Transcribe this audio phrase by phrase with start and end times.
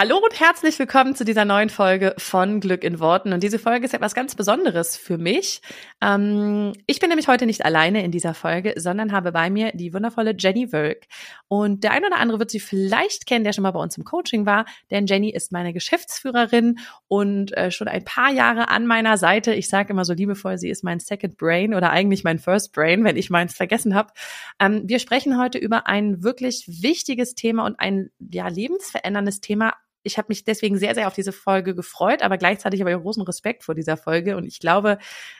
[0.00, 3.32] Hallo und herzlich willkommen zu dieser neuen Folge von Glück in Worten.
[3.32, 5.60] Und diese Folge ist etwas ganz Besonderes für mich.
[6.00, 9.92] Ähm, ich bin nämlich heute nicht alleine in dieser Folge, sondern habe bei mir die
[9.92, 11.08] wundervolle Jenny Wölk.
[11.48, 14.04] Und der eine oder andere wird sie vielleicht kennen, der schon mal bei uns im
[14.04, 16.78] Coaching war, denn Jenny ist meine Geschäftsführerin
[17.08, 19.52] und äh, schon ein paar Jahre an meiner Seite.
[19.52, 23.02] Ich sage immer so liebevoll, sie ist mein Second Brain oder eigentlich mein First Brain,
[23.02, 24.12] wenn ich meins vergessen habe.
[24.60, 30.18] Ähm, wir sprechen heute über ein wirklich wichtiges Thema und ein ja, lebensveränderndes Thema ich
[30.18, 33.64] habe mich deswegen sehr, sehr auf diese Folge gefreut, aber gleichzeitig habe ich großen Respekt
[33.64, 34.36] vor dieser Folge.
[34.36, 34.98] Und ich glaube,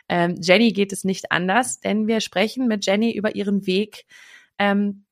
[0.09, 4.07] ähm, Jenny geht es nicht anders, denn wir sprechen mit Jenny über ihren Weg
[4.59, 5.05] ähm,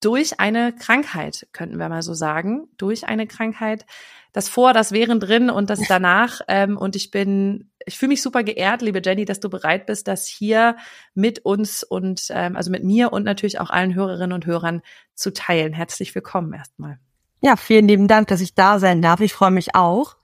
[0.00, 3.86] durch eine Krankheit, könnten wir mal so sagen, durch eine Krankheit.
[4.32, 6.40] Das Vor, das Während drin und das danach.
[6.48, 10.08] Ähm, und ich bin, ich fühle mich super geehrt, liebe Jenny, dass du bereit bist,
[10.08, 10.76] das hier
[11.14, 14.82] mit uns und ähm, also mit mir und natürlich auch allen Hörerinnen und Hörern
[15.14, 15.72] zu teilen.
[15.72, 16.98] Herzlich willkommen erstmal.
[17.44, 19.18] Ja, vielen lieben Dank, dass ich da sein darf.
[19.18, 20.14] Ich freue mich auch.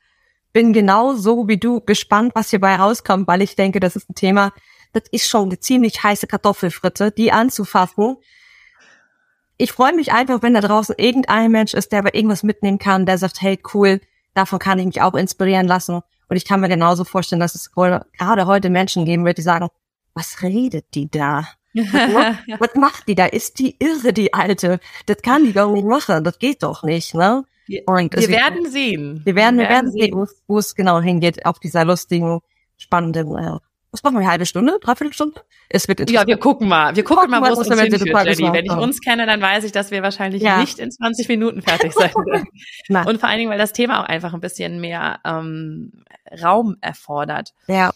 [0.52, 4.14] Bin genau so wie du gespannt, was hierbei rauskommt, weil ich denke, das ist ein
[4.14, 4.52] Thema,
[4.92, 8.19] das ist schon eine ziemlich heiße Kartoffelfritte, die anzufassen.
[9.56, 13.05] Ich freue mich einfach, wenn da draußen irgendein Mensch ist, der aber irgendwas mitnehmen kann,
[13.05, 14.00] der sagt, hey, cool,
[14.34, 16.02] davon kann ich mich auch inspirieren lassen.
[16.28, 19.66] Und ich kann mir genauso vorstellen, dass es gerade heute Menschen geben wird, die sagen,
[20.14, 21.48] was redet die da?
[22.58, 23.27] was, macht die da?
[23.27, 24.80] Ist die irre, die Alte?
[25.06, 26.24] Das kann die doch nicht machen.
[26.24, 27.44] Das geht doch nicht, ne?
[27.66, 29.20] Wir, wir werden sehen.
[29.24, 32.41] Wir werden, wir werden sehen, wo es genau hingeht auf dieser lustigen,
[32.78, 33.58] spannenden, äh,
[33.91, 35.41] was machen wir, eine halbe Stunde, dreiviertel Stunde?
[35.69, 36.94] Es wird Ja, wir gucken mal.
[36.94, 38.52] Wir gucken, gucken mal, wo es uns hinführt, Jenny.
[38.52, 40.61] Wenn ich uns kenne, dann weiß ich, dass wir wahrscheinlich ja.
[40.61, 43.06] nicht in 20 Minuten fertig sein werden.
[43.06, 46.05] Und vor allen Dingen, weil das Thema auch einfach ein bisschen mehr ähm,
[46.42, 47.55] Raum erfordert.
[47.67, 47.92] Ja.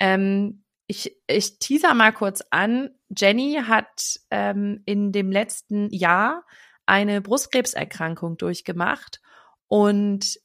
[0.00, 2.90] Ähm, ich, ich teaser mal kurz an.
[3.08, 6.44] Jenny hat ähm, in dem letzten Jahr
[6.86, 9.20] eine Brustkrebserkrankung durchgemacht
[9.68, 10.38] und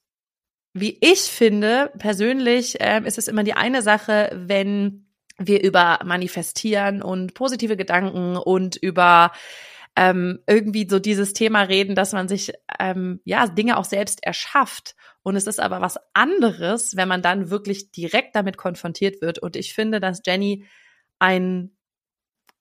[0.74, 5.06] wie ich finde, persönlich äh, ist es immer die eine Sache, wenn
[5.38, 9.32] wir über manifestieren und positive Gedanken und über
[9.98, 14.96] ähm, irgendwie so dieses Thema reden, dass man sich ähm, ja Dinge auch selbst erschafft.
[15.24, 19.40] Und es ist aber was anderes, wenn man dann wirklich direkt damit konfrontiert wird.
[19.40, 20.66] Und ich finde, dass Jenny
[21.20, 21.76] ein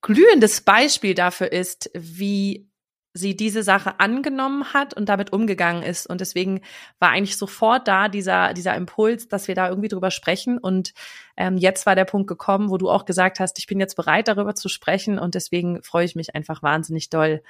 [0.03, 2.71] glühendes Beispiel dafür ist, wie
[3.13, 6.07] sie diese Sache angenommen hat und damit umgegangen ist.
[6.07, 6.61] Und deswegen
[7.01, 10.59] war eigentlich sofort da dieser, dieser Impuls, dass wir da irgendwie drüber sprechen.
[10.59, 10.95] Und
[11.37, 14.29] ähm, jetzt war der Punkt gekommen, wo du auch gesagt hast, ich bin jetzt bereit,
[14.29, 15.19] darüber zu sprechen.
[15.19, 17.43] Und deswegen freue ich mich einfach wahnsinnig doll.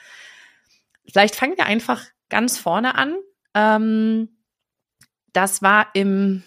[1.07, 3.17] Vielleicht fangen wir einfach ganz vorne an.
[3.55, 4.29] Ähm,
[5.33, 6.43] das war im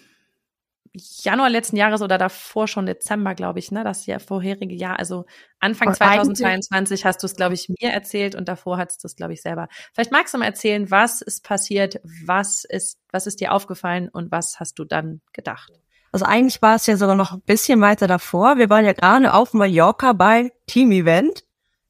[0.96, 5.24] Januar letzten Jahres oder davor schon Dezember, glaube ich, ne, das ja vorherige Jahr, also
[5.58, 9.16] Anfang und 2022 hast du es, glaube ich, mir erzählt und davor hattest du es,
[9.16, 9.68] glaube ich, selber.
[9.92, 14.30] Vielleicht magst du mal erzählen, was ist passiert, was ist, was ist dir aufgefallen und
[14.30, 15.72] was hast du dann gedacht?
[16.12, 18.56] Also eigentlich war es ja sogar noch ein bisschen weiter davor.
[18.56, 21.42] Wir waren ja gerade auf Mallorca bei Team Event.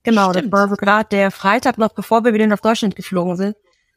[0.02, 0.50] Genau, Stimmt.
[0.50, 3.56] das war gerade der Freitag noch, bevor wir wieder nach Deutschland geflogen sind,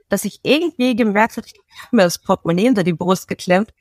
[0.09, 3.71] dass ich irgendwie gemerkt habe, ich habe mir das Portemonnaie unter die Brust geklemmt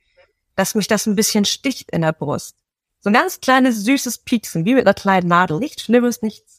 [0.57, 2.57] dass mich das ein bisschen sticht in der Brust.
[3.01, 5.59] So ein ganz kleines, süßes Pieksen, wie mit einer kleinen Nadel.
[5.59, 6.57] Nichts Schlimmes, nichts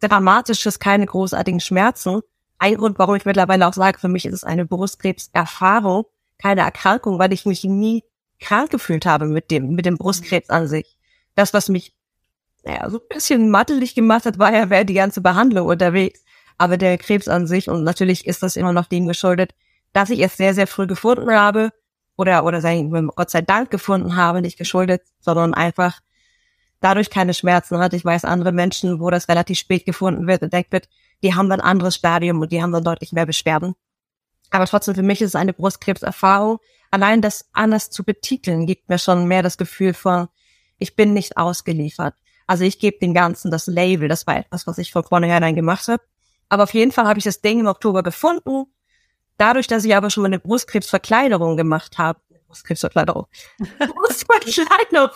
[0.00, 2.20] Dramatisches, keine großartigen Schmerzen.
[2.58, 6.04] Ein Grund, warum ich mittlerweile auch sage, für mich ist es eine Brustkrebserfahrung,
[6.38, 8.04] keine Erkrankung, weil ich mich nie
[8.40, 10.98] krank gefühlt habe mit dem, mit dem Brustkrebs an sich.
[11.34, 11.94] Das, was mich,
[12.64, 16.22] naja, so ein bisschen mattelig gemacht hat, war ja, wäre die ganze Behandlung unterwegs.
[16.58, 19.54] Aber der Krebs an sich, und natürlich ist das immer noch dem geschuldet,
[19.92, 21.72] dass ich es sehr, sehr früh gefunden habe,
[22.16, 26.00] oder, oder sagen Gott sei Dank gefunden habe, nicht geschuldet, sondern einfach
[26.80, 27.92] dadurch keine Schmerzen hat.
[27.94, 30.88] Ich weiß andere Menschen, wo das relativ spät gefunden wird, entdeckt wird,
[31.22, 33.74] die haben dann ein anderes Stadium und die haben dann deutlich mehr Beschwerden.
[34.50, 36.58] Aber trotzdem für mich ist es eine Brustkrebserfahrung.
[36.90, 40.28] Allein das anders zu betiteln, gibt mir schon mehr das Gefühl von,
[40.78, 42.14] ich bin nicht ausgeliefert.
[42.46, 45.88] Also ich gebe dem Ganzen das Label, das war etwas, was ich von vornherein gemacht
[45.88, 46.02] habe.
[46.48, 48.66] Aber auf jeden Fall habe ich das Ding im Oktober gefunden
[49.38, 53.26] Dadurch, dass ich aber schon mal eine Brustkrebsverkleinerung gemacht habe, Brustkrebsverkleinerung.
[53.78, 55.10] Brustverkleinerung.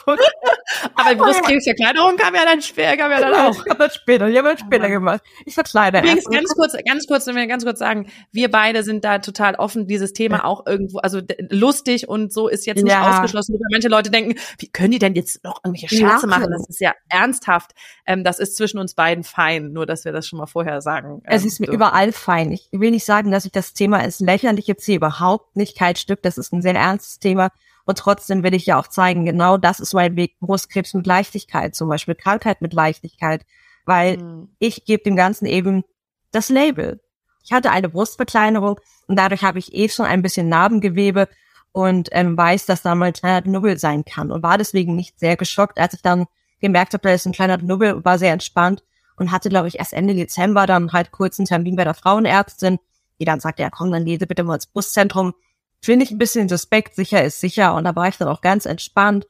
[0.94, 3.64] Aber Brustkrebsverkleinerung kam ja dann später, kam ja dann auch.
[3.64, 5.22] Ich habe das später, ich habe das später gemacht.
[5.46, 9.04] Ich verkleide Übrigens, ganz kurz, ganz kurz, wenn wir ganz kurz sagen, wir beide sind
[9.04, 13.10] da total offen, dieses Thema auch irgendwo, also lustig und so ist jetzt nicht ja.
[13.10, 13.54] ausgeschlossen.
[13.54, 16.38] Weil manche Leute denken, wie können die denn jetzt noch irgendwelche Scherze ja.
[16.38, 16.50] machen?
[16.50, 17.72] Das ist ja ernsthaft.
[18.06, 21.22] Ähm, das ist zwischen uns beiden fein, nur dass wir das schon mal vorher sagen.
[21.24, 21.72] es ist mir so.
[21.72, 22.52] überall fein.
[22.52, 25.96] Ich will nicht sagen, dass ich das Thema ist lächerlich jetzt hier überhaupt nicht kein
[25.96, 26.22] Stück.
[26.22, 27.50] Das ist ein sehr ernstes Thema.
[27.84, 30.38] Und trotzdem will ich ja auch zeigen, genau das ist mein Weg.
[30.40, 33.44] Brustkrebs mit Leichtigkeit, zum Beispiel Krankheit mit Leichtigkeit,
[33.84, 34.48] weil mhm.
[34.58, 35.84] ich gebe dem Ganzen eben
[36.30, 37.00] das Label.
[37.42, 41.28] Ich hatte eine Brustverkleinerung und dadurch habe ich eh schon ein bisschen Narbengewebe
[41.72, 45.18] und ähm, weiß, dass da mal ein kleiner Knubbel sein kann und war deswegen nicht
[45.18, 46.26] sehr geschockt, als ich dann
[46.60, 48.84] gemerkt habe, da ist ein kleiner Knubbel, war sehr entspannt
[49.16, 52.78] und hatte, glaube ich, erst Ende Dezember dann halt kurz einen Termin bei der Frauenärztin,
[53.18, 55.34] die dann sagte, ja komm, dann geh bitte mal ins Brustzentrum
[55.82, 57.74] finde ich ein bisschen suspekt, sicher ist sicher.
[57.74, 59.26] Und da war ich dann auch ganz entspannt.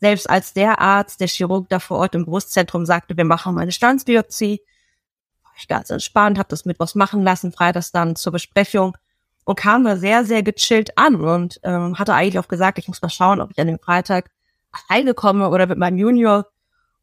[0.00, 3.62] Selbst als der Arzt, der Chirurg da vor Ort im Brustzentrum sagte, wir machen mal
[3.62, 4.62] eine Standsbiopsie,
[5.42, 8.96] war ich ganz entspannt, habe das mit was machen lassen, freitags dann zur Besprechung
[9.44, 13.02] und kam da sehr, sehr gechillt an und ähm, hatte eigentlich auch gesagt, ich muss
[13.02, 14.30] mal schauen, ob ich an dem Freitag
[14.88, 16.46] alleine komme oder mit meinem Junior.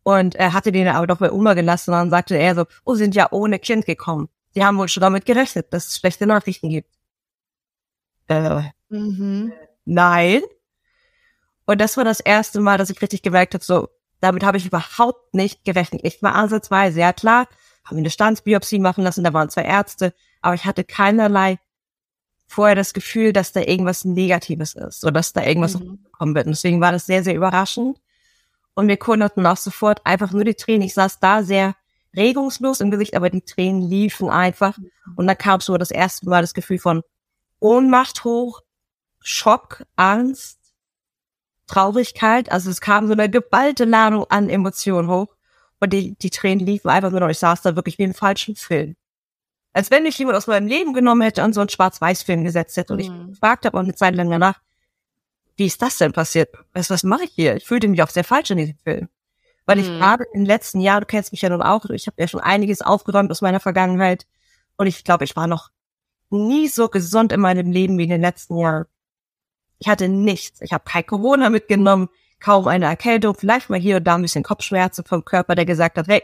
[0.03, 2.95] Und er hatte den aber doch bei Oma gelassen und dann sagte er so, oh,
[2.95, 4.29] sind ja ohne Kind gekommen.
[4.55, 6.89] Die haben wohl schon damit gerechnet, dass es schlechte Nachrichten gibt.
[8.27, 9.53] Äh, Mhm.
[9.85, 10.41] Nein.
[11.65, 13.89] Und das war das erste Mal, dass ich richtig gemerkt habe, so,
[14.19, 16.01] damit habe ich überhaupt nicht gerechnet.
[16.03, 17.47] Ich war ansatzweise, ja klar,
[17.83, 21.59] haben eine Standsbiopsie machen lassen, da waren zwei Ärzte, aber ich hatte keinerlei
[22.47, 26.05] vorher das Gefühl, dass da irgendwas Negatives ist oder dass da irgendwas mhm.
[26.11, 26.47] kommen wird.
[26.47, 27.99] Und deswegen war das sehr, sehr überraschend.
[28.73, 30.83] Und wir konnten auch sofort einfach nur die Tränen.
[30.83, 31.75] Ich saß da sehr
[32.15, 34.77] regungslos im Gesicht, aber die Tränen liefen einfach.
[34.77, 34.91] Mhm.
[35.15, 37.01] Und da kam so das erste Mal das Gefühl von
[37.59, 38.61] Ohnmacht hoch,
[39.29, 40.57] Schock, Angst,
[41.67, 42.49] Traurigkeit.
[42.49, 45.35] Also es kam so eine geballte Ladung an Emotionen hoch.
[45.81, 47.27] Und die, die Tränen liefen einfach nur noch.
[47.27, 48.95] Ich saß da wirklich wie im falschen Film.
[49.73, 52.93] Als wenn mich jemand aus meinem Leben genommen hätte und so einen Schwarz-Weiß-Film gesetzt hätte.
[52.93, 53.35] Und ich mhm.
[53.35, 54.61] fragte aber eine Zeit lang danach,
[55.57, 56.55] wie ist das denn passiert?
[56.71, 57.57] Was, was mache ich hier?
[57.57, 59.09] Ich fühlte mich auch sehr falsch in diesem Film.
[59.65, 59.99] Weil ich mhm.
[59.99, 62.81] gerade im letzten Jahr, du kennst mich ja nun auch, ich habe ja schon einiges
[62.81, 64.25] aufgeräumt aus meiner Vergangenheit.
[64.77, 65.69] Und ich glaube, ich war noch
[66.29, 68.85] nie so gesund in meinem Leben wie in den letzten Jahren.
[69.79, 70.61] Ich hatte nichts.
[70.61, 72.09] Ich habe kein Corona mitgenommen,
[72.39, 75.97] kaum eine Erkältung, vielleicht mal hier und da ein bisschen Kopfschmerzen vom Körper, der gesagt
[75.97, 76.23] hat, hey,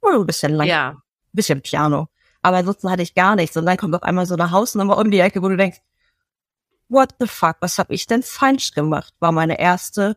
[0.00, 0.88] oh, ein bisschen lang, ja.
[0.90, 1.02] ein
[1.32, 2.08] bisschen Piano.
[2.42, 3.56] Aber ansonsten hatte ich gar nichts.
[3.56, 5.80] Und dann kommt auf einmal so eine Hausnummer um die Ecke, wo du denkst,
[6.88, 9.14] what the fuck, was habe ich denn falsch gemacht?
[9.20, 10.16] War meine erste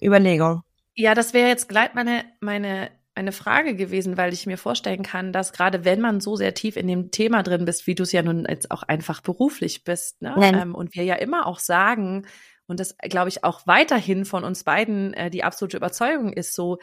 [0.00, 0.62] Überlegung.
[0.94, 5.32] Ja, das wäre jetzt gleich meine, meine eine Frage gewesen, weil ich mir vorstellen kann,
[5.32, 8.12] dass gerade wenn man so sehr tief in dem Thema drin bist, wie du es
[8.12, 10.34] ja nun jetzt auch einfach beruflich bist, ne?
[10.62, 12.26] Ähm, und wir ja immer auch sagen,
[12.66, 16.78] und das glaube ich auch weiterhin von uns beiden äh, die absolute Überzeugung ist so,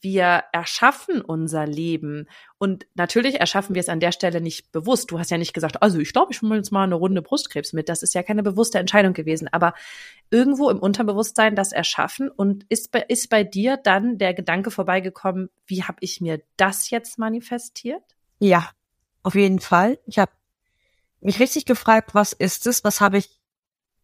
[0.00, 2.28] wir erschaffen unser Leben.
[2.58, 5.10] Und natürlich erschaffen wir es an der Stelle nicht bewusst.
[5.10, 7.72] Du hast ja nicht gesagt, also ich glaube, ich will jetzt mal eine Runde Brustkrebs
[7.72, 7.88] mit.
[7.88, 9.48] Das ist ja keine bewusste Entscheidung gewesen.
[9.52, 9.74] Aber
[10.30, 12.30] irgendwo im Unterbewusstsein das erschaffen.
[12.30, 16.90] Und ist bei, ist bei dir dann der Gedanke vorbeigekommen, wie habe ich mir das
[16.90, 18.02] jetzt manifestiert?
[18.38, 18.70] Ja,
[19.22, 19.98] auf jeden Fall.
[20.06, 20.32] Ich habe
[21.20, 22.84] mich richtig gefragt, was ist es?
[22.84, 23.40] Was habe ich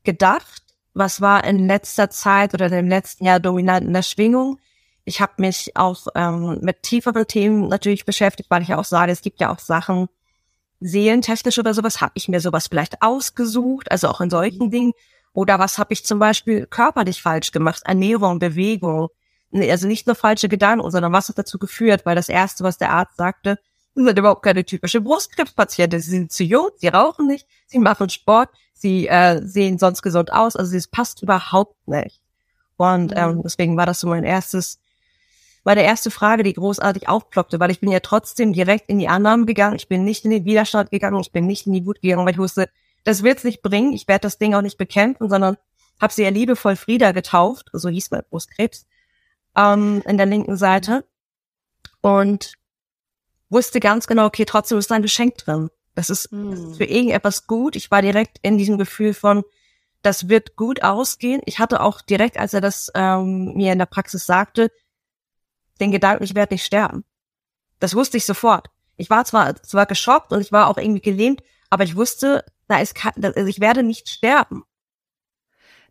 [0.05, 0.63] gedacht?
[0.95, 4.59] Was war in letzter Zeit oder im letzten Jahr dominant in der Schwingung?
[5.05, 9.13] Ich habe mich auch ähm, mit tieferen Themen natürlich beschäftigt, weil ich ja auch sage,
[9.13, 10.09] es gibt ja auch Sachen,
[10.83, 14.93] seelentechnisch oder sowas, habe ich mir sowas vielleicht ausgesucht, also auch in solchen Dingen.
[15.33, 17.83] Oder was habe ich zum Beispiel körperlich falsch gemacht?
[17.85, 19.09] Ernährung, Bewegung.
[19.53, 22.05] Also nicht nur falsche Gedanken, sondern was hat dazu geführt?
[22.05, 23.59] Weil das Erste, was der Arzt sagte,
[23.95, 26.01] sie sind überhaupt keine typische Brustkrebspatienten.
[26.01, 30.33] Sie sind zu jung, sie rauchen nicht, sie machen Sport, sie äh, sehen sonst gesund
[30.33, 30.57] aus.
[30.57, 32.21] Also es passt überhaupt nicht.
[32.77, 34.81] Und ähm, deswegen war das so mein erstes
[35.65, 39.09] war der erste Frage, die großartig aufploppte, weil ich bin ja trotzdem direkt in die
[39.09, 39.77] Annahme gegangen.
[39.77, 42.33] Ich bin nicht in den Widerstand gegangen, ich bin nicht in die Wut gegangen, weil
[42.33, 42.69] ich wusste,
[43.05, 43.93] das wird's nicht bringen.
[43.93, 45.57] Ich werde das Ding auch nicht bekämpfen, sondern
[46.01, 48.87] habe sie ja liebevoll Frieda getauft, so hieß mein Brustkrebs,
[49.57, 51.05] ähm, in der linken Seite
[52.01, 52.55] und
[53.51, 55.71] wusste ganz genau, okay, trotzdem ist ein Geschenk drin.
[55.95, 57.77] Das ist, das ist für irgendetwas gut.
[57.77, 59.45] Ich war direkt in diesem Gefühl von,
[60.01, 61.43] das wird gut ausgehen.
[61.45, 64.71] Ich hatte auch direkt, als er das ähm, mir in der Praxis sagte,
[65.81, 67.05] den Gedanken, ich werde nicht sterben.
[67.79, 68.69] Das wusste ich sofort.
[68.97, 72.79] Ich war zwar, zwar geschockt und ich war auch irgendwie gelähmt, aber ich wusste, da
[72.79, 74.65] ist, also ich werde nicht sterben.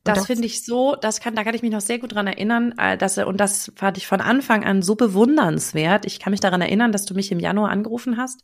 [0.03, 2.25] Das, das finde ich so, das kann, da kann ich mich noch sehr gut dran
[2.25, 6.05] erinnern, äh, dass und das fand ich von Anfang an so bewundernswert.
[6.05, 8.43] Ich kann mich daran erinnern, dass du mich im Januar angerufen hast.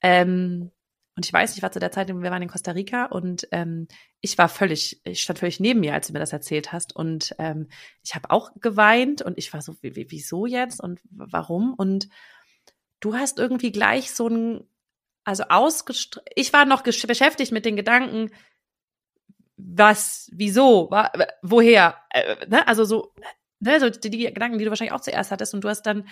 [0.00, 0.70] Ähm,
[1.16, 3.88] und ich weiß, ich war zu der Zeit, wir waren in Costa Rica und ähm,
[4.20, 6.94] ich war völlig, ich stand völlig neben mir, als du mir das erzählt hast.
[6.94, 7.68] Und ähm,
[8.02, 11.74] ich habe auch geweint und ich war so, wie, wieso jetzt und warum?
[11.74, 12.08] Und
[13.00, 14.64] du hast irgendwie gleich so ein,
[15.24, 18.30] also ausgestr ich war noch beschäftigt mit den Gedanken,
[19.56, 21.12] was, wieso, wa
[21.42, 22.66] woher, äh, ne?
[22.66, 23.12] also so,
[23.58, 26.08] ne, so die, die Gedanken, die du wahrscheinlich auch zuerst hattest und du hast dann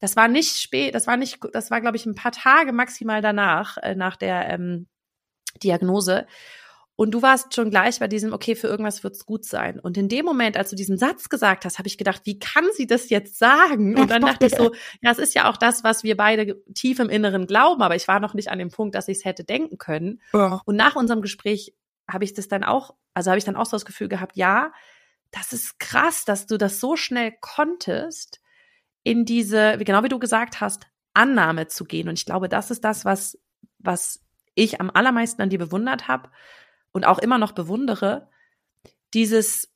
[0.00, 3.22] das war nicht spät, das war nicht, das war, glaube ich, ein paar Tage maximal
[3.22, 4.88] danach, äh, nach der ähm,
[5.62, 6.26] Diagnose.
[6.96, 9.80] Und du warst schon gleich bei diesem, okay, für irgendwas wird's gut sein.
[9.80, 12.66] Und in dem Moment, als du diesen Satz gesagt hast, habe ich gedacht, wie kann
[12.74, 13.98] sie das jetzt sagen?
[13.98, 16.98] Und dann dachte ich so, ja, es ist ja auch das, was wir beide tief
[16.98, 19.44] im Inneren glauben, aber ich war noch nicht an dem Punkt, dass ich es hätte
[19.44, 20.20] denken können.
[20.34, 20.60] Ja.
[20.66, 21.74] Und nach unserem Gespräch
[22.06, 24.72] habe ich das dann auch, also habe ich dann auch so das Gefühl gehabt, ja,
[25.30, 28.40] das ist krass, dass du das so schnell konntest
[29.02, 32.08] in diese, genau wie du gesagt hast, Annahme zu gehen.
[32.08, 33.38] Und ich glaube, das ist das, was,
[33.78, 36.30] was ich am allermeisten an dir bewundert habe
[36.92, 38.28] und auch immer noch bewundere.
[39.14, 39.72] Dieses,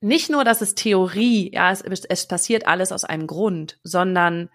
[0.00, 4.50] nicht nur, dass es Theorie, ja, es, es passiert alles aus einem Grund, sondern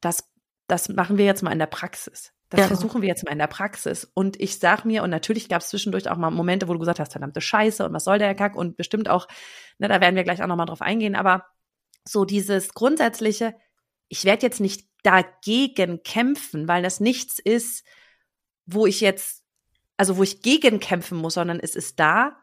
[0.00, 0.28] das,
[0.66, 2.32] das machen wir jetzt mal in der Praxis.
[2.50, 2.66] Das ja.
[2.66, 4.10] versuchen wir jetzt mal in der Praxis.
[4.14, 7.00] Und ich sag mir, und natürlich gab es zwischendurch auch mal Momente, wo du gesagt
[7.00, 9.26] hast, verdammte Scheiße und was soll der Kack und bestimmt auch,
[9.78, 11.46] ne, da werden wir gleich auch nochmal drauf eingehen, aber
[12.06, 13.54] so dieses grundsätzliche,
[14.08, 17.84] ich werde jetzt nicht dagegen kämpfen, weil das nichts ist,
[18.66, 19.44] wo ich jetzt,
[19.96, 22.36] also wo ich gegen kämpfen muss, sondern es ist da,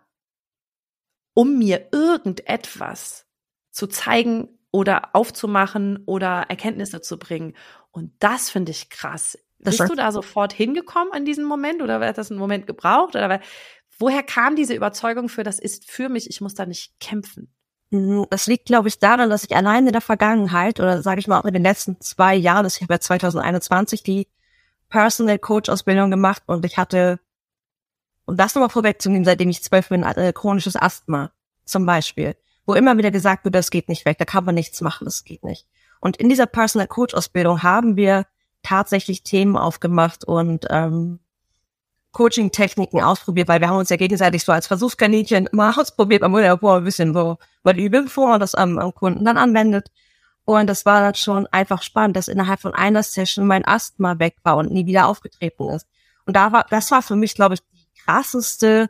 [1.34, 3.26] um mir irgendetwas
[3.72, 7.56] zu zeigen oder aufzumachen oder Erkenntnisse zu bringen.
[7.92, 9.38] Und das finde ich krass.
[9.60, 13.16] Das Bist du da sofort hingekommen an diesen Moment oder hat das einen Moment gebraucht?
[13.16, 13.42] Oder
[14.00, 17.54] woher kam diese Überzeugung für, das ist für mich, ich muss da nicht kämpfen?
[17.92, 21.28] Mhm, das liegt, glaube ich, daran, dass ich allein in der Vergangenheit oder sage ich
[21.28, 24.28] mal auch in den letzten zwei Jahren, ich habe ja 2021 die
[24.90, 27.20] Personal Coach Ausbildung gemacht und ich hatte,
[28.26, 31.32] um das nochmal vorwegzunehmen, seitdem ich zwölf bin, äh, chronisches Asthma
[31.66, 34.80] zum Beispiel, wo immer wieder gesagt wird, das geht nicht weg, da kann man nichts
[34.82, 35.68] machen, das geht nicht.
[36.00, 38.26] Und in dieser Personal Coach Ausbildung haben wir
[38.64, 41.20] tatsächlich Themen aufgemacht und ähm,
[42.12, 46.42] Coaching-Techniken ausprobiert, weil wir haben uns ja gegenseitig so als Versuchskaninchen mal ausprobiert, man muss
[46.42, 49.88] ja ein bisschen so mal üben, bevor man das am, am Kunden dann anwendet.
[50.44, 54.38] Und das war dann schon einfach spannend, dass innerhalb von einer Session mein Asthma weg
[54.44, 55.88] war und nie wieder aufgetreten ist.
[56.26, 58.90] Und da war, das war für mich, glaube ich, die krasseste,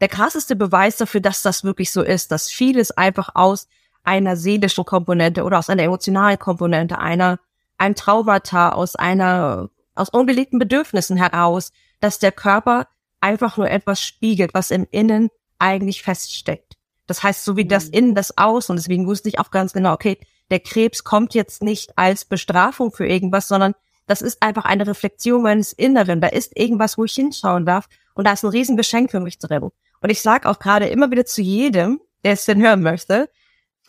[0.00, 3.68] der krasseste Beweis dafür, dass das wirklich so ist, dass vieles einfach aus
[4.04, 7.38] einer seelischen Komponente oder aus einer emotionalen Komponente, einer,
[7.78, 12.88] einem Traumata, aus einer, aus ungelegten Bedürfnissen heraus dass der Körper
[13.20, 16.74] einfach nur etwas spiegelt, was im Innen eigentlich feststeckt.
[17.06, 17.92] Das heißt, so wie das mhm.
[17.92, 20.18] Innen, das Aus, und deswegen wusste ich auch ganz genau, okay,
[20.50, 23.74] der Krebs kommt jetzt nicht als Bestrafung für irgendwas, sondern
[24.06, 26.20] das ist einfach eine Reflexion meines Inneren.
[26.20, 27.88] Da ist irgendwas, wo ich hinschauen darf.
[28.14, 29.62] Und da ist ein Riesengeschenk für mich drin.
[29.62, 33.30] Und ich sage auch gerade immer wieder zu jedem, der es denn hören möchte,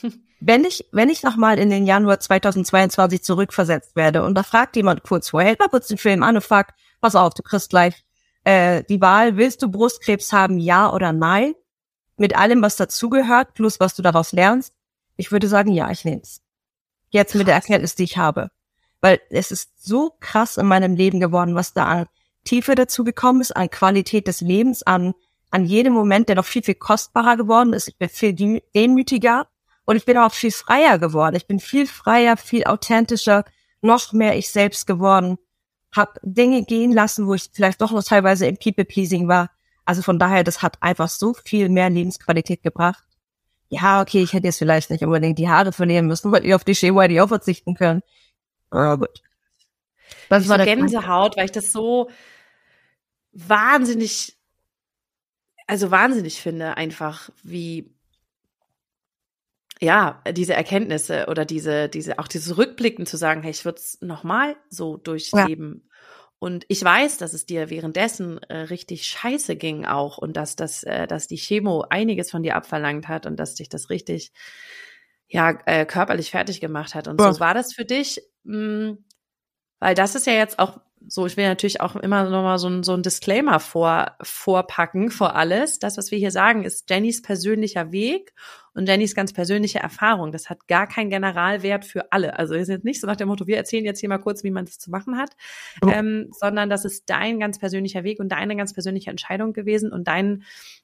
[0.39, 5.03] wenn ich, wenn ich nochmal in den Januar 2022 zurückversetzt werde und da fragt jemand
[5.03, 8.05] kurz vorher, hält mal kurz den Film an und fragt, pass auf, du kriegst gleich
[8.45, 11.53] äh, die Wahl, willst du Brustkrebs haben, ja oder nein?
[12.15, 14.74] Mit allem, was dazugehört, plus was du daraus lernst.
[15.17, 16.41] Ich würde sagen, ja, ich nehme es.
[17.10, 18.50] Jetzt mit der Erkenntnis, die ich habe.
[19.01, 22.05] Weil es ist so krass in meinem Leben geworden, was da an
[22.45, 25.13] Tiefe dazu gekommen ist, an Qualität des Lebens, an,
[25.51, 27.89] an jedem Moment, der noch viel, viel kostbarer geworden ist.
[27.89, 29.48] Ich bin viel demütiger
[29.86, 31.36] und ich bin auch viel freier geworden.
[31.36, 33.43] Ich bin viel freier, viel authentischer,
[33.81, 35.38] noch mehr ich selbst geworden
[35.95, 39.50] habe Dinge gehen lassen, wo ich vielleicht doch noch teilweise im People-Pleasing war.
[39.85, 43.03] Also von daher, das hat einfach so viel mehr Lebensqualität gebracht.
[43.69, 46.63] Ja, okay, ich hätte jetzt vielleicht nicht unbedingt die Haare verlieren müssen, weil ihr auf
[46.63, 48.01] die Shea auch verzichten können.
[48.69, 49.21] Aber gut.
[50.29, 52.09] Das ich war so der Gänsehaut, weil ich das so
[53.31, 54.38] wahnsinnig,
[55.67, 57.92] also wahnsinnig finde, einfach wie
[59.82, 64.00] ja, diese Erkenntnisse oder diese, diese, auch dieses Rückblicken zu sagen, hey, ich würde es
[64.01, 65.84] nochmal so durchleben.
[65.84, 65.94] Ja.
[66.39, 70.84] Und ich weiß, dass es dir währenddessen äh, richtig scheiße ging auch und dass das,
[70.84, 74.34] äh, dass die Chemo einiges von dir abverlangt hat und dass dich das richtig,
[75.27, 77.08] ja, äh, körperlich fertig gemacht hat.
[77.08, 77.32] Und ja.
[77.32, 79.06] so war das für dich, mh, hm,
[79.80, 82.83] weil das ist ja jetzt auch so, ich will natürlich auch immer nochmal so ein,
[82.83, 85.79] so ein Disclaimer vor, vorpacken vor alles.
[85.79, 88.33] Das, was wir hier sagen, ist Jennys persönlicher Weg
[88.74, 90.31] und Jennys ganz persönliche Erfahrung.
[90.31, 92.38] Das hat gar keinen Generalwert für alle.
[92.39, 94.51] Also wir sind nicht so nach dem Motto, wir erzählen jetzt hier mal kurz, wie
[94.51, 95.31] man das zu machen hat,
[95.81, 95.89] oh.
[95.89, 100.07] ähm, sondern das ist dein ganz persönlicher Weg und deine ganz persönliche Entscheidung gewesen und
[100.07, 100.43] dein,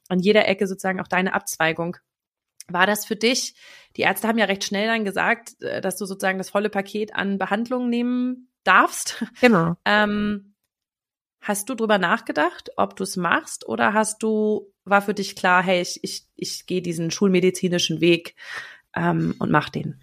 [0.09, 1.97] an jeder Ecke sozusagen auch deine Abzweigung.
[2.67, 3.55] War das für dich?
[3.97, 7.15] Die Ärzte haben ja recht schnell dann gesagt, äh, dass du sozusagen das volle Paket
[7.15, 9.23] an Behandlungen nehmen darfst.
[9.41, 9.75] Genau.
[9.85, 10.49] Ähm,
[11.41, 15.63] Hast du drüber nachgedacht, ob du es machst oder hast du, war für dich klar,
[15.63, 18.35] hey, ich, ich, ich gehe diesen schulmedizinischen Weg
[18.93, 20.01] ähm, und mach den?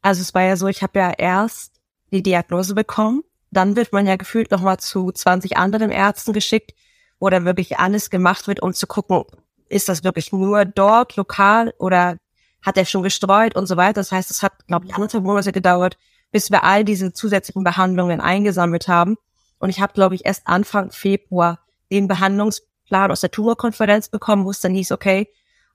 [0.00, 1.80] Also es war ja so, ich habe ja erst
[2.12, 6.72] die Diagnose bekommen, dann wird man ja gefühlt nochmal zu 20 anderen Ärzten geschickt,
[7.18, 9.24] wo dann wirklich alles gemacht wird, um zu gucken,
[9.68, 12.16] ist das wirklich nur dort lokal oder
[12.62, 13.94] hat er schon gestreut und so weiter.
[13.94, 15.96] Das heißt, es hat, glaube ich, anderthalb Monate gedauert,
[16.30, 19.16] bis wir all diese zusätzlichen Behandlungen eingesammelt haben.
[19.58, 24.50] Und ich habe, glaube ich, erst Anfang Februar den Behandlungsplan aus der Tumorkonferenz bekommen, wo
[24.50, 25.28] es dann hieß, okay,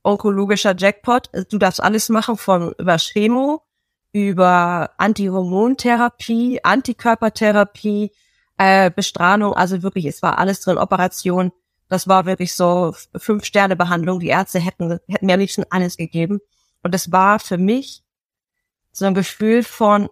[0.03, 3.63] onkologischer Jackpot, du darfst alles machen von über Chemo,
[4.11, 8.11] über Antihormontherapie, Antikörpertherapie,
[8.57, 11.51] äh, Bestrahlung, also wirklich, es war alles drin, Operation.
[11.89, 14.19] Das war wirklich so fünf Sterne Behandlung.
[14.19, 16.39] Die Ärzte hätten, hätten mir am liebsten alles gegeben.
[16.85, 18.03] Und das war für mich
[18.91, 20.07] so ein Gefühl von,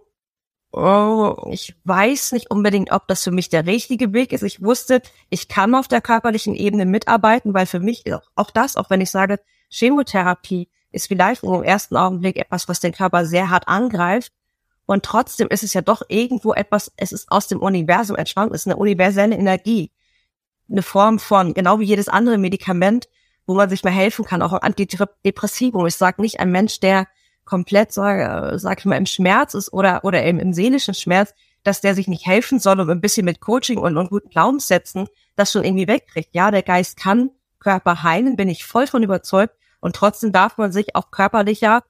[0.72, 4.42] oh, ich weiß nicht unbedingt, ob das für mich der richtige Weg ist.
[4.42, 8.90] Ich wusste, ich kann auf der körperlichen Ebene mitarbeiten, weil für mich auch das, auch
[8.90, 9.40] wenn ich sage,
[9.70, 14.34] Chemotherapie ist vielleicht im ersten Augenblick etwas, was den Körper sehr hart angreift.
[14.88, 18.62] Und trotzdem ist es ja doch irgendwo etwas, es ist aus dem Universum entstanden, es
[18.62, 19.92] ist eine universelle Energie.
[20.68, 23.10] Eine Form von, genau wie jedes andere Medikament,
[23.46, 25.86] wo man sich mal helfen kann, auch Antidepressivum.
[25.86, 27.08] Ich sage nicht ein Mensch, der
[27.46, 31.34] komplett, sag, sag ich mal, im Schmerz ist oder, oder eben im seelischen Schmerz,
[31.64, 35.08] dass der sich nicht helfen soll und ein bisschen mit Coaching und, und guten Glaubenssätzen
[35.36, 36.30] das schon irgendwie wegkriegt.
[36.34, 39.56] Ja, der Geist kann Körper heilen, bin ich voll von überzeugt.
[39.80, 41.84] Und trotzdem darf man sich auf körperlicher,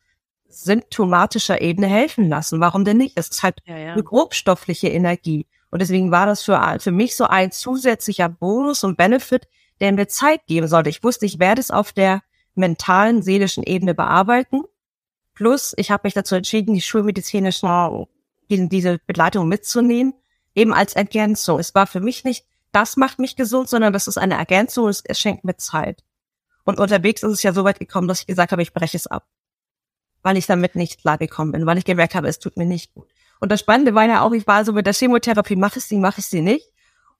[0.47, 2.59] symptomatischer Ebene helfen lassen.
[2.59, 3.17] Warum denn nicht?
[3.17, 3.93] Das ist halt ja, ja.
[3.93, 5.47] eine grobstoffliche Energie.
[5.69, 9.47] Und deswegen war das für, für mich so ein zusätzlicher Bonus und Benefit,
[9.79, 10.89] der mir Zeit geben sollte.
[10.89, 12.21] Ich wusste, ich werde es auf der
[12.55, 14.63] mentalen, seelischen Ebene bearbeiten.
[15.33, 18.07] Plus, ich habe mich dazu entschieden, die schulmedizinische,
[18.49, 20.13] diese Begleitung mitzunehmen,
[20.53, 21.59] eben als Ergänzung.
[21.59, 25.01] Es war für mich nicht, das macht mich gesund, sondern das ist eine Ergänzung, es,
[25.05, 26.03] es schenkt mir Zeit.
[26.63, 29.07] Und unterwegs ist es ja so weit gekommen, dass ich gesagt habe, ich breche es
[29.07, 29.27] ab.
[30.21, 33.09] Weil ich damit nicht klargekommen bin, weil ich gemerkt habe, es tut mir nicht gut.
[33.39, 35.97] Und das Spannende war ja auch, ich war so mit der Chemotherapie, mache ich sie,
[35.97, 36.71] mache ich sie nicht.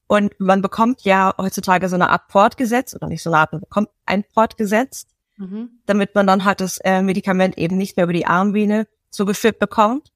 [0.08, 3.62] Und man bekommt ja heutzutage so eine Art Portgesetz, oder nicht so eine Art, man
[3.62, 5.08] bekommt ein Portgesetz,
[5.38, 5.80] mhm.
[5.86, 10.12] damit man dann halt das äh, Medikament eben nicht mehr über die Armvene zugeführt bekommt.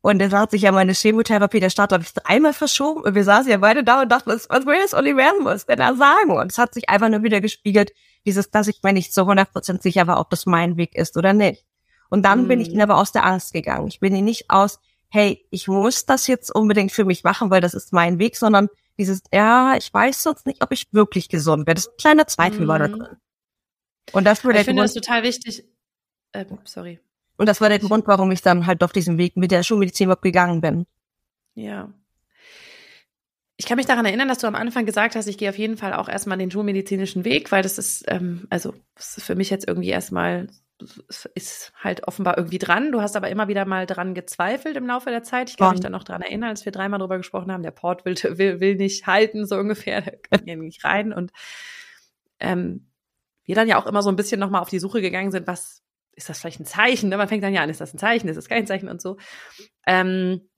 [0.00, 3.24] Und dann hat sich ja meine Chemotherapie, der Start habe ich dreimal verschoben und wir
[3.24, 6.30] saßen ja beide da und dachten, was, will das Universum denn da sagen?
[6.30, 7.92] Und es hat sich einfach nur wieder gespiegelt,
[8.24, 11.32] dieses, dass ich mir nicht so 100% sicher war, ob das mein Weg ist oder
[11.32, 11.64] nicht.
[12.10, 12.48] Und dann mhm.
[12.48, 12.80] bin ich mhm.
[12.80, 13.88] aber aus der Angst gegangen.
[13.88, 17.74] Ich bin nicht aus, hey, ich muss das jetzt unbedingt für mich machen, weil das
[17.74, 18.68] ist mein Weg, sondern
[18.98, 21.76] dieses, ja, ich weiß sonst nicht, ob ich wirklich gesund werde.
[21.80, 22.68] Das ist ein kleiner Zweifel mhm.
[22.68, 23.16] war da drin.
[24.12, 25.64] Und das war der ich finde Grund, das total wichtig.
[26.32, 27.00] Äh, sorry.
[27.36, 30.06] Und das war der Grund, warum ich dann halt auf diesem Weg mit der Schulmedizin
[30.06, 30.86] überhaupt gegangen bin.
[31.54, 31.92] Ja.
[33.56, 35.76] Ich kann mich daran erinnern, dass du am Anfang gesagt hast, ich gehe auf jeden
[35.76, 39.50] Fall auch erstmal den schulmedizinischen Weg, weil das ist, ähm, also das ist für mich
[39.50, 40.48] jetzt irgendwie erstmal
[41.34, 42.92] ist halt offenbar irgendwie dran.
[42.92, 45.50] Du hast aber immer wieder mal dran gezweifelt im Laufe der Zeit.
[45.50, 47.62] Ich kann mich da noch dran erinnern, als wir dreimal drüber gesprochen haben.
[47.62, 50.00] Der Port will, will, will nicht halten, so ungefähr.
[50.02, 51.12] Der kann hier nicht rein.
[51.12, 51.32] Und
[52.40, 52.86] ähm,
[53.44, 55.82] wir dann ja auch immer so ein bisschen nochmal auf die Suche gegangen sind, was
[56.12, 57.08] ist das vielleicht ein Zeichen?
[57.08, 57.16] Ne?
[57.16, 59.16] Man fängt dann ja an, ist das ein Zeichen, ist das kein Zeichen und so.
[59.86, 60.48] Ähm,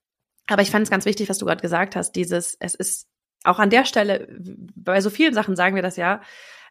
[0.46, 3.08] aber ich fand es ganz wichtig, was du gerade gesagt hast, dieses, es ist
[3.44, 4.26] auch an der Stelle,
[4.74, 6.20] bei so vielen Sachen sagen wir das ja,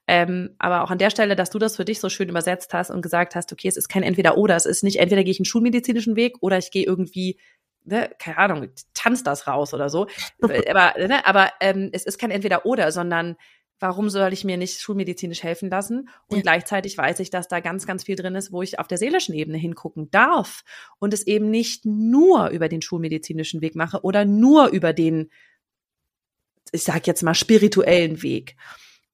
[0.10, 2.90] ähm, aber auch an der Stelle, dass du das für dich so schön übersetzt hast
[2.90, 5.46] und gesagt hast, okay, es ist kein Entweder-Oder, es ist nicht entweder gehe ich einen
[5.46, 7.40] schulmedizinischen Weg oder ich gehe irgendwie
[7.86, 10.08] Ne, keine Ahnung, tanzt das raus oder so.
[10.42, 13.38] aber ne, aber ähm, es ist kein Entweder-Oder, sondern
[13.80, 16.10] warum soll ich mir nicht schulmedizinisch helfen lassen?
[16.28, 16.42] Und ja.
[16.42, 19.34] gleichzeitig weiß ich, dass da ganz, ganz viel drin ist, wo ich auf der seelischen
[19.34, 20.64] Ebene hingucken darf
[21.00, 25.32] und es eben nicht nur über den schulmedizinischen Weg mache oder nur über den,
[26.72, 28.58] ich sag jetzt mal, spirituellen Weg.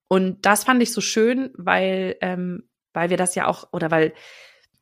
[0.07, 4.13] Und das fand ich so schön, weil, ähm, weil wir das ja auch, oder weil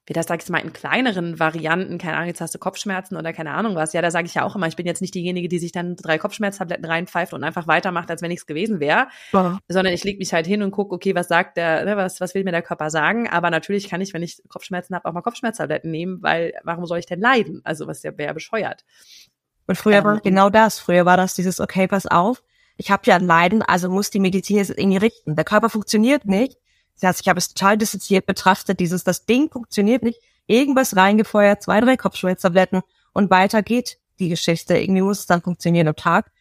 [0.05, 3.31] wir das, sag ich mal, in kleineren Varianten, keine Ahnung, jetzt hast du Kopfschmerzen oder
[3.31, 3.93] keine Ahnung was.
[3.93, 5.95] Ja, da sage ich ja auch immer, ich bin jetzt nicht diejenige, die sich dann
[5.95, 9.59] drei Kopfschmerztabletten reinpfeift und einfach weitermacht, als wenn nichts gewesen wäre, ja.
[9.69, 12.35] sondern ich leg mich halt hin und gucke, okay, was sagt der, ne, was, was
[12.35, 13.29] will mir der Körper sagen?
[13.29, 16.99] Aber natürlich kann ich, wenn ich Kopfschmerzen habe, auch mal Kopfschmerztabletten nehmen, weil warum soll
[16.99, 17.61] ich denn leiden?
[17.63, 18.83] Also was wäre ja bescheuert.
[19.67, 20.79] Und früher ähm, war genau das.
[20.79, 22.43] Früher war das dieses, okay, pass auf,
[22.77, 25.35] ich habe ja ein Leiden, also muss die Medizin jetzt irgendwie richten.
[25.35, 26.57] Der Körper funktioniert nicht.
[26.95, 31.63] Das heißt, ich habe es total dissoziiert betrachtet, dieses, das Ding funktioniert nicht, irgendwas reingefeuert,
[31.63, 32.81] zwei, drei Kopfschmerztabletten
[33.13, 34.77] und weiter geht die Geschichte.
[34.77, 36.31] Irgendwie muss es dann funktionieren am Tag.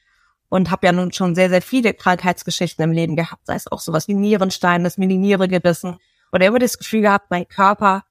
[0.48, 3.80] Und habe ja nun schon sehr, sehr viele Krankheitsgeschichten im Leben gehabt, sei es auch
[3.80, 5.96] sowas wie Nierenstein, das mir die Niere gebissen.
[6.30, 8.04] Oder immer das Gefühl gehabt, mein Körper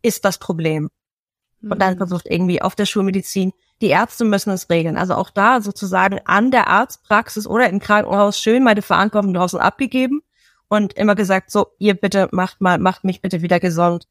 [0.00, 0.88] ist das Problem.
[1.60, 1.98] Und dann mhm.
[1.98, 3.52] versucht irgendwie auf der Schulmedizin
[3.82, 4.96] die Ärzte müssen es regeln.
[4.96, 10.22] Also auch da sozusagen an der Arztpraxis oder im Krankenhaus schön meine Verantwortung draußen abgegeben
[10.68, 14.06] und immer gesagt, so, ihr bitte macht mal, macht mich bitte wieder gesund.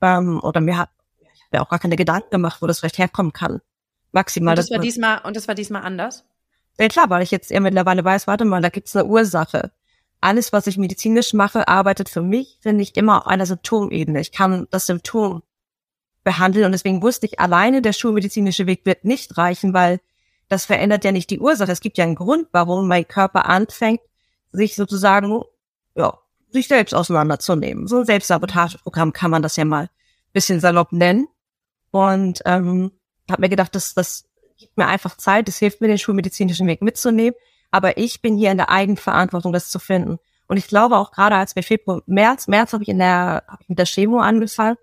[0.00, 2.98] Ähm, oder mir hat, ich habe ja auch gar keine Gedanken gemacht, wo das vielleicht
[2.98, 3.60] herkommen kann.
[4.12, 4.52] Maximal.
[4.52, 6.24] Und das, war diesmal, und das war diesmal anders?
[6.78, 9.72] Ja klar, weil ich jetzt eher mittlerweile weiß, warte mal, da gibt's eine Ursache.
[10.20, 14.20] Alles, was ich medizinisch mache, arbeitet für mich, finde ich, immer auf einer Symptomebene.
[14.20, 15.42] Ich kann das Symptom
[16.24, 20.00] behandeln und deswegen wusste ich, alleine der schulmedizinische Weg wird nicht reichen, weil
[20.48, 21.72] das verändert ja nicht die Ursache.
[21.72, 24.00] Es gibt ja einen Grund, warum mein Körper anfängt,
[24.52, 25.42] sich sozusagen,
[25.94, 26.18] ja,
[26.50, 27.86] sich selbst auseinanderzunehmen.
[27.86, 29.88] So ein Selbstsabotageprogramm kann man das ja mal
[30.34, 31.28] bisschen salopp nennen.
[31.90, 32.92] Und ähm,
[33.30, 34.24] habe mir gedacht, das, das
[34.58, 37.34] gibt mir einfach Zeit, das hilft mir, den schulmedizinischen Weg mitzunehmen.
[37.70, 40.18] Aber ich bin hier in der Eigenverantwortung, das zu finden.
[40.46, 43.62] Und ich glaube auch gerade als wir Februar, März, März habe ich in der, hab
[43.62, 44.76] ich mit der Chemo angefangen.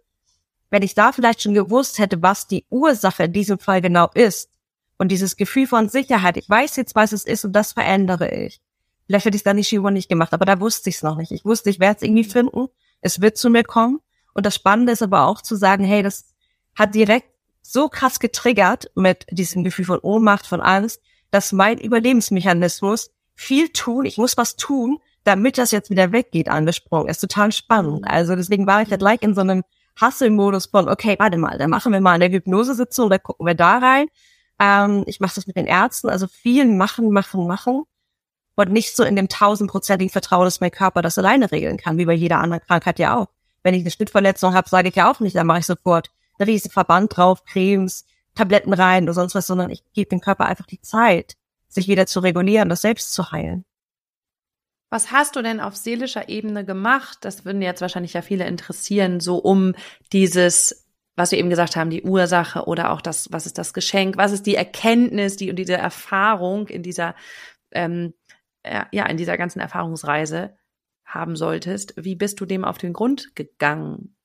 [0.72, 4.50] Wenn ich da vielleicht schon gewusst hätte, was die Ursache in diesem Fall genau ist
[4.98, 8.62] und dieses Gefühl von Sicherheit, ich weiß jetzt, was es ist und das verändere ich.
[9.06, 11.18] Vielleicht hätte ich es dann die Chemo nicht gemacht, aber da wusste ich es noch
[11.18, 11.32] nicht.
[11.32, 12.68] Ich wusste, ich werde es irgendwie finden,
[13.02, 14.00] es wird zu mir kommen.
[14.34, 16.34] Und das Spannende ist aber auch zu sagen, hey, das
[16.74, 17.28] hat direkt
[17.62, 24.06] so krass getriggert mit diesem Gefühl von Ohnmacht, von Angst, dass mein Überlebensmechanismus viel tun,
[24.06, 27.20] ich muss was tun, damit das jetzt wieder weggeht, angesprungen ist.
[27.20, 28.06] Total spannend.
[28.08, 29.64] Also deswegen war ich halt like in so einem
[30.00, 33.78] Hustle-Modus von, okay, warte mal, dann machen wir mal eine Hypnosesitzung, da gucken wir da
[33.78, 34.08] rein.
[34.60, 37.84] Ähm, ich mache das mit den Ärzten, also viel machen, machen, machen.
[38.56, 42.06] Und nicht so in dem tausendprozentigen Vertrauen, dass mein Körper das alleine regeln kann, wie
[42.06, 43.28] bei jeder anderen Krankheit ja auch.
[43.64, 46.50] Wenn ich eine Schnittverletzung habe, sage ich ja auch nicht, dann mache ich sofort einen
[46.50, 50.66] riesen Verband drauf, Cremes, Tabletten rein oder sonst was, sondern ich gebe dem Körper einfach
[50.66, 51.36] die Zeit,
[51.68, 53.66] sich wieder zu regulieren, das selbst zu heilen.
[54.92, 57.20] Was hast du denn auf seelischer Ebene gemacht?
[57.22, 59.74] Das würden jetzt wahrscheinlich ja viele interessieren, so um
[60.12, 64.18] dieses, was wir eben gesagt haben, die Ursache oder auch das, was ist das Geschenk,
[64.18, 67.16] was ist die Erkenntnis, die und diese Erfahrung in dieser,
[67.72, 68.14] ähm,
[68.66, 70.58] ja, in dieser ganzen Erfahrungsreise
[71.06, 71.94] haben solltest.
[71.96, 74.18] Wie bist du dem auf den Grund gegangen?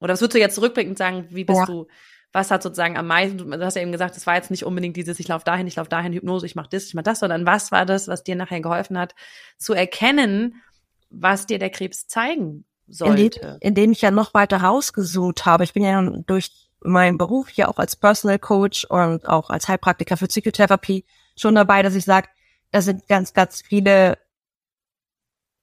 [0.00, 1.66] Oder was würdest du jetzt zurückblickend sagen, wie bist ja.
[1.66, 1.88] du,
[2.36, 4.94] was hat sozusagen am meisten, du hast ja eben gesagt, es war jetzt nicht unbedingt
[4.94, 7.46] dieses, ich laufe dahin, ich laufe dahin, Hypnose, ich mache das, ich mache das, sondern
[7.46, 9.14] was war das, was dir nachher geholfen hat,
[9.56, 10.62] zu erkennen,
[11.08, 13.40] was dir der Krebs zeigen sollte?
[13.40, 15.64] Indem, indem ich ja noch weiter rausgesucht habe.
[15.64, 20.18] Ich bin ja durch meinen Beruf hier auch als Personal Coach und auch als Heilpraktiker
[20.18, 22.28] für Psychotherapie schon dabei, dass ich sage,
[22.70, 24.18] da sind ganz, ganz viele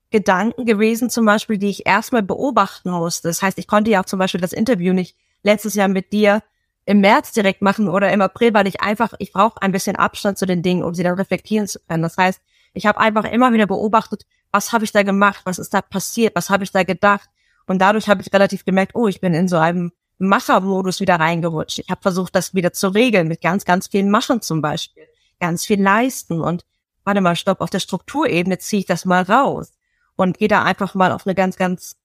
[0.10, 3.28] Gedanken gewesen, zum Beispiel, die ich erstmal beobachten musste.
[3.28, 6.42] Das heißt, ich konnte ja auch zum Beispiel das Interview nicht letztes Jahr mit dir
[6.86, 10.38] im März direkt machen oder im April, weil ich einfach, ich brauche ein bisschen Abstand
[10.38, 12.04] zu den Dingen, um sie dann reflektieren zu können.
[12.04, 12.42] Das heißt,
[12.74, 16.36] ich habe einfach immer wieder beobachtet, was habe ich da gemacht, was ist da passiert,
[16.36, 17.30] was habe ich da gedacht.
[17.66, 21.80] Und dadurch habe ich relativ gemerkt, oh, ich bin in so einem Machermodus wieder reingerutscht.
[21.80, 25.08] Ich habe versucht, das wieder zu regeln mit ganz, ganz vielen Machen zum Beispiel,
[25.40, 26.66] ganz viel leisten und
[27.04, 29.72] warte mal, stopp, auf der Strukturebene ziehe ich das mal raus
[30.16, 31.96] und gehe da einfach mal auf eine ganz, ganz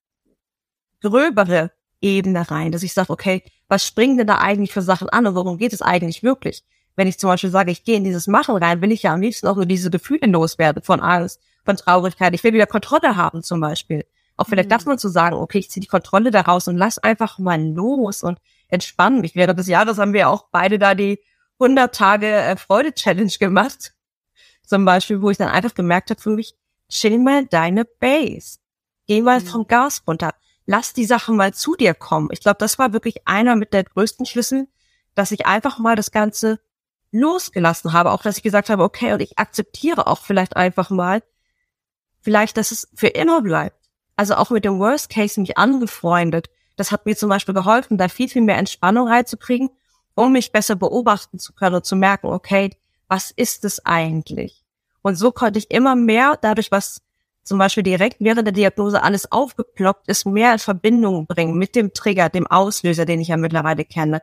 [1.01, 5.27] gröbere Ebene rein, dass ich sage, okay, was springen denn da eigentlich für Sachen an
[5.27, 6.63] und worum geht es eigentlich wirklich?
[6.95, 9.21] Wenn ich zum Beispiel sage, ich gehe in dieses Machen rein, will ich ja am
[9.21, 12.33] liebsten auch nur diese Gefühle loswerden von Angst, von Traurigkeit.
[12.33, 14.05] Ich will wieder Kontrolle haben zum Beispiel.
[14.35, 14.71] Auch vielleicht mhm.
[14.71, 18.23] darf man zu sagen, okay, ich ziehe die Kontrolle daraus und lass einfach mal los
[18.23, 19.35] und entspannen mich.
[19.35, 21.19] Während des Jahres haben wir auch beide da die
[21.59, 23.93] 100 Tage äh, Freude-Challenge gemacht.
[24.65, 26.55] Zum Beispiel, wo ich dann einfach gemerkt habe für mich,
[26.89, 28.59] chill mal deine Base.
[29.07, 29.45] Geh mal mhm.
[29.45, 30.33] vom Gas runter.
[30.71, 32.29] Lass die Sachen mal zu dir kommen.
[32.31, 34.67] Ich glaube, das war wirklich einer mit der größten Schlüssel,
[35.15, 36.59] dass ich einfach mal das Ganze
[37.09, 38.11] losgelassen habe.
[38.11, 41.23] Auch, dass ich gesagt habe, okay, und ich akzeptiere auch vielleicht einfach mal,
[42.21, 43.89] vielleicht, dass es für immer bleibt.
[44.15, 46.51] Also auch mit dem Worst Case mich angefreundet.
[46.75, 49.71] Das hat mir zum Beispiel geholfen, da viel, viel mehr Entspannung reinzukriegen,
[50.13, 52.77] um mich besser beobachten zu können und zu merken, okay,
[53.07, 54.63] was ist es eigentlich?
[55.01, 57.01] Und so konnte ich immer mehr, dadurch, was
[57.49, 61.93] zum Beispiel direkt während der Diagnose alles aufgeploppt ist, mehr in Verbindung bringen mit dem
[61.93, 64.21] Trigger, dem Auslöser, den ich ja mittlerweile kenne.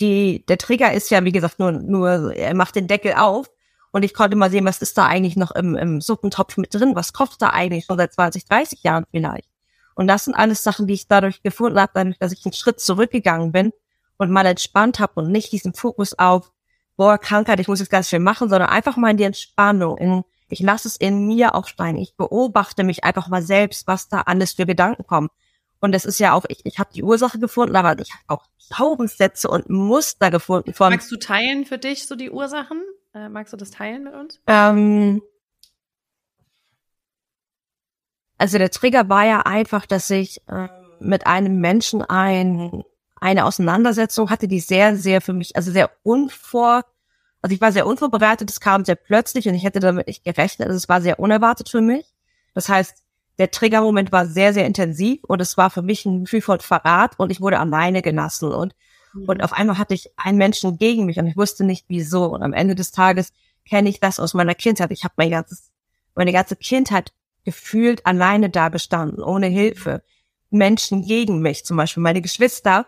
[0.00, 3.50] Die, der Trigger ist ja, wie gesagt, nur, nur, er macht den Deckel auf
[3.92, 6.94] und ich konnte mal sehen, was ist da eigentlich noch im, im Suppentopf mit drin,
[6.94, 9.48] was kocht da eigentlich schon seit 20, 30 Jahren vielleicht.
[9.94, 12.80] Und das sind alles Sachen, die ich dadurch gefunden habe, dadurch, dass ich einen Schritt
[12.80, 13.72] zurückgegangen bin
[14.16, 16.52] und mal entspannt habe und nicht diesen Fokus auf
[16.96, 20.24] boah, Krankheit, ich muss jetzt ganz viel machen, sondern einfach mal in die Entspannung, in,
[20.48, 24.52] ich lasse es in mir aufsteigen, ich beobachte mich einfach mal selbst, was da alles
[24.52, 25.28] für Gedanken kommen.
[25.80, 28.46] Und es ist ja auch, ich, ich habe die Ursache gefunden, aber ich habe auch
[28.68, 30.90] Glaubenssätze und Muster gefunden von.
[30.90, 32.82] Magst du teilen für dich so die Ursachen?
[33.14, 34.40] Äh, magst du das teilen mit uns?
[34.46, 35.22] Ähm,
[38.36, 40.68] also der Trigger war ja einfach, dass ich äh,
[41.00, 42.84] mit einem Menschen ein
[43.20, 46.84] eine Auseinandersetzung hatte, die sehr, sehr für mich, also sehr unvor,
[47.42, 50.68] also ich war sehr unvorbereitet, es kam sehr plötzlich und ich hätte damit nicht gerechnet,
[50.68, 52.06] also es war sehr unerwartet für mich.
[52.54, 53.04] Das heißt,
[53.38, 57.18] der Triggermoment war sehr, sehr intensiv und es war für mich ein Gefühl von Verrat
[57.18, 58.74] und ich wurde alleine gelassen und,
[59.12, 59.28] mhm.
[59.28, 62.42] und auf einmal hatte ich einen Menschen gegen mich und ich wusste nicht wieso und
[62.42, 63.32] am Ende des Tages
[63.68, 64.90] kenne ich das aus meiner Kindheit.
[64.90, 65.70] Ich habe mein ganzes,
[66.14, 67.12] meine ganze Kindheit
[67.44, 70.02] gefühlt alleine da bestanden, ohne Hilfe.
[70.50, 72.86] Menschen gegen mich, zum Beispiel meine Geschwister.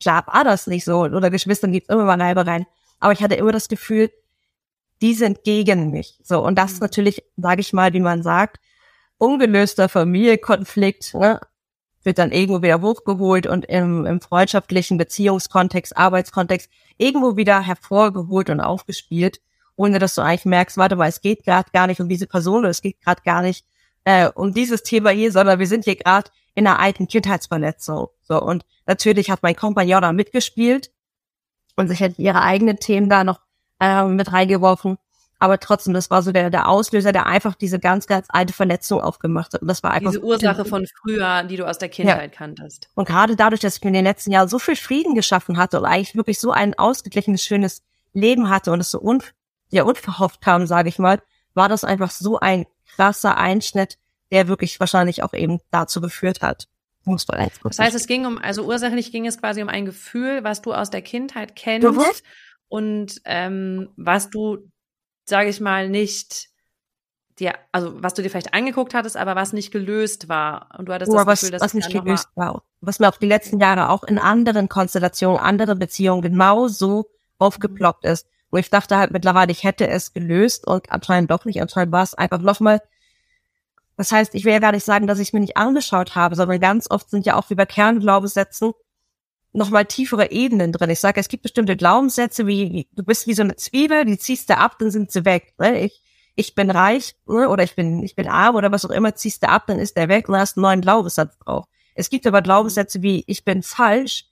[0.00, 2.66] Klar war das nicht so, oder Geschwistern gibt immer mal Reibereien.
[3.02, 4.12] Aber ich hatte immer das Gefühl,
[5.00, 6.20] die sind gegen mich.
[6.22, 6.84] So, und das ist mhm.
[6.84, 8.60] natürlich, sage ich mal, wie man sagt,
[9.18, 11.40] ungelöster Familienkonflikt, ne,
[12.04, 18.60] wird dann irgendwo wieder hochgeholt und im, im freundschaftlichen Beziehungskontext, Arbeitskontext irgendwo wieder hervorgeholt und
[18.60, 19.40] aufgespielt,
[19.74, 22.60] ohne dass du eigentlich merkst, warte mal, es geht gerade gar nicht um diese Person
[22.60, 23.66] oder es geht gerade gar nicht
[24.04, 28.06] äh, um dieses Thema hier, sondern wir sind hier gerade in einer alten Kindheitsverletzung.
[28.22, 30.92] So, und natürlich hat mein Kompagnon da mitgespielt
[31.76, 33.40] und sich hat ihre eigenen Themen da noch
[33.80, 34.98] äh, mit reingeworfen.
[35.38, 39.00] Aber trotzdem, das war so der, der Auslöser, der einfach diese ganz, ganz alte Verletzung
[39.00, 39.62] aufgemacht hat.
[39.62, 40.12] Und das war einfach.
[40.12, 42.38] Diese Ursache von früher, die du aus der Kindheit ja.
[42.38, 42.88] kanntest.
[42.94, 45.84] Und gerade dadurch, dass ich in den letzten Jahren so viel Frieden geschaffen hatte und
[45.84, 47.82] eigentlich wirklich so ein ausgeglichenes, schönes
[48.12, 49.20] Leben hatte und es so un,
[49.70, 51.20] ja, unverhofft kam, sage ich mal,
[51.54, 53.98] war das einfach so ein krasser Einschnitt,
[54.30, 56.68] der wirklich wahrscheinlich auch eben dazu geführt hat.
[57.04, 60.44] Muss man das heißt, es ging um, also ursächlich ging es quasi um ein Gefühl,
[60.44, 62.04] was du aus der Kindheit kennst mhm.
[62.68, 64.70] und ähm, was du
[65.24, 66.48] sage ich mal, nicht
[67.38, 70.68] dir, also was du dir vielleicht angeguckt hattest, aber was nicht gelöst war.
[70.78, 72.62] Und du hattest oh, das was, Gefühl, dass was nicht gelöst war.
[72.80, 77.06] Was mir auch die letzten Jahre auch in anderen Konstellationen, anderen Beziehungen genau so
[77.38, 78.26] aufgeploppt ist.
[78.50, 81.62] Wo ich dachte halt mittlerweile, ich hätte es gelöst und anscheinend doch nicht.
[81.62, 82.82] Anscheinend war es einfach nochmal.
[84.02, 86.34] Das heißt, ich will ja gar nicht sagen, dass ich es mir nicht angeschaut habe,
[86.34, 88.72] sondern ganz oft sind ja auch wie bei Kernglaubenssätzen
[89.52, 90.90] nochmal tiefere Ebenen drin.
[90.90, 94.50] Ich sage, es gibt bestimmte Glaubenssätze, wie du bist wie so eine Zwiebel, die ziehst
[94.50, 95.54] du ab, dann sind sie weg.
[95.60, 95.84] Ne?
[95.84, 96.02] Ich,
[96.34, 97.48] ich bin reich ne?
[97.48, 99.96] oder ich bin, ich bin arm oder was auch immer, ziehst du ab, dann ist
[99.96, 101.66] der weg und hast einen neuen Glaubenssatz drauf.
[101.94, 104.24] Es gibt aber Glaubenssätze wie ich bin falsch,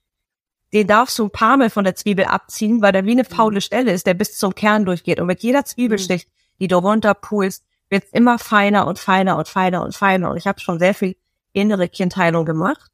[0.73, 3.33] den darfst du ein paar Mal von der Zwiebel abziehen, weil der wie eine mhm.
[3.33, 5.21] faule Stelle ist, der bis zum Kern durchgeht.
[5.21, 6.59] Und mit jeder Zwiebelschicht, mhm.
[6.59, 10.31] die du runterpulst, wird immer feiner und feiner und feiner und feiner.
[10.31, 11.17] Und ich habe schon sehr viel
[11.53, 12.91] innere Kindheilung gemacht.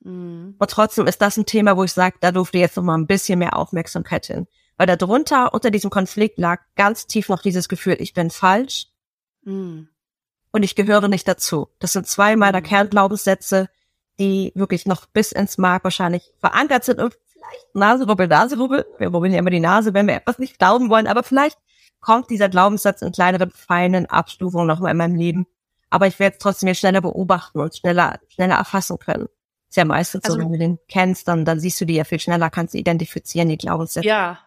[0.00, 0.56] Mhm.
[0.58, 3.06] Aber trotzdem ist das ein Thema, wo ich sage, da durfte jetzt noch mal ein
[3.06, 4.46] bisschen mehr Aufmerksamkeit hin.
[4.76, 8.88] Weil da drunter, unter diesem Konflikt lag ganz tief noch dieses Gefühl, ich bin falsch
[9.44, 9.88] mhm.
[10.50, 11.68] und ich gehöre nicht dazu.
[11.78, 12.64] Das sind zwei meiner mhm.
[12.64, 13.68] Kernglaubenssätze,
[14.18, 18.86] die wirklich noch bis ins Mark wahrscheinlich verankert sind und vielleicht Naserubbel, Naserubbel.
[18.98, 21.58] Wir rubbeln ja immer die Nase, wenn wir etwas nicht glauben wollen, aber vielleicht
[22.02, 25.46] kommt dieser Glaubenssatz in kleineren, feinen Abstufungen noch mal in meinem Leben.
[25.88, 29.28] Aber ich werde es trotzdem jetzt schneller beobachten und schneller, schneller erfassen können.
[29.68, 32.04] Ist ja meistens also, so, wenn du den kennst, dann, dann siehst du die ja
[32.04, 34.06] viel schneller, kannst du identifizieren, die Glaubenssätze.
[34.06, 34.38] Ja.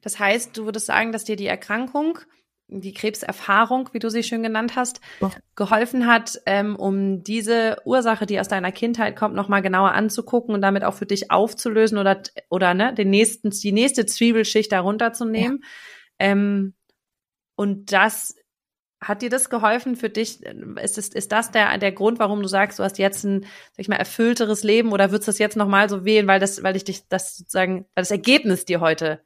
[0.00, 2.18] Das heißt, du würdest sagen, dass dir die Erkrankung,
[2.66, 5.30] die Krebserfahrung, wie du sie schön genannt hast, ja.
[5.54, 10.62] geholfen hat, ähm, um diese Ursache, die aus deiner Kindheit kommt, nochmal genauer anzugucken und
[10.62, 15.24] damit auch für dich aufzulösen oder, oder ne, den nächsten, die nächste Zwiebelschicht darunter zu
[15.24, 15.60] nehmen.
[15.60, 15.68] Ja.
[16.22, 16.74] Ähm,
[17.56, 18.36] und das
[19.00, 20.40] hat dir das geholfen für dich?
[20.42, 23.78] Ist, es, ist das der, der Grund, warum du sagst, du hast jetzt ein, sag
[23.78, 26.76] ich mal, erfüllteres Leben oder würdest du das jetzt nochmal so wählen, weil das, weil
[26.76, 29.20] ich dich das sozusagen, weil das Ergebnis dir heute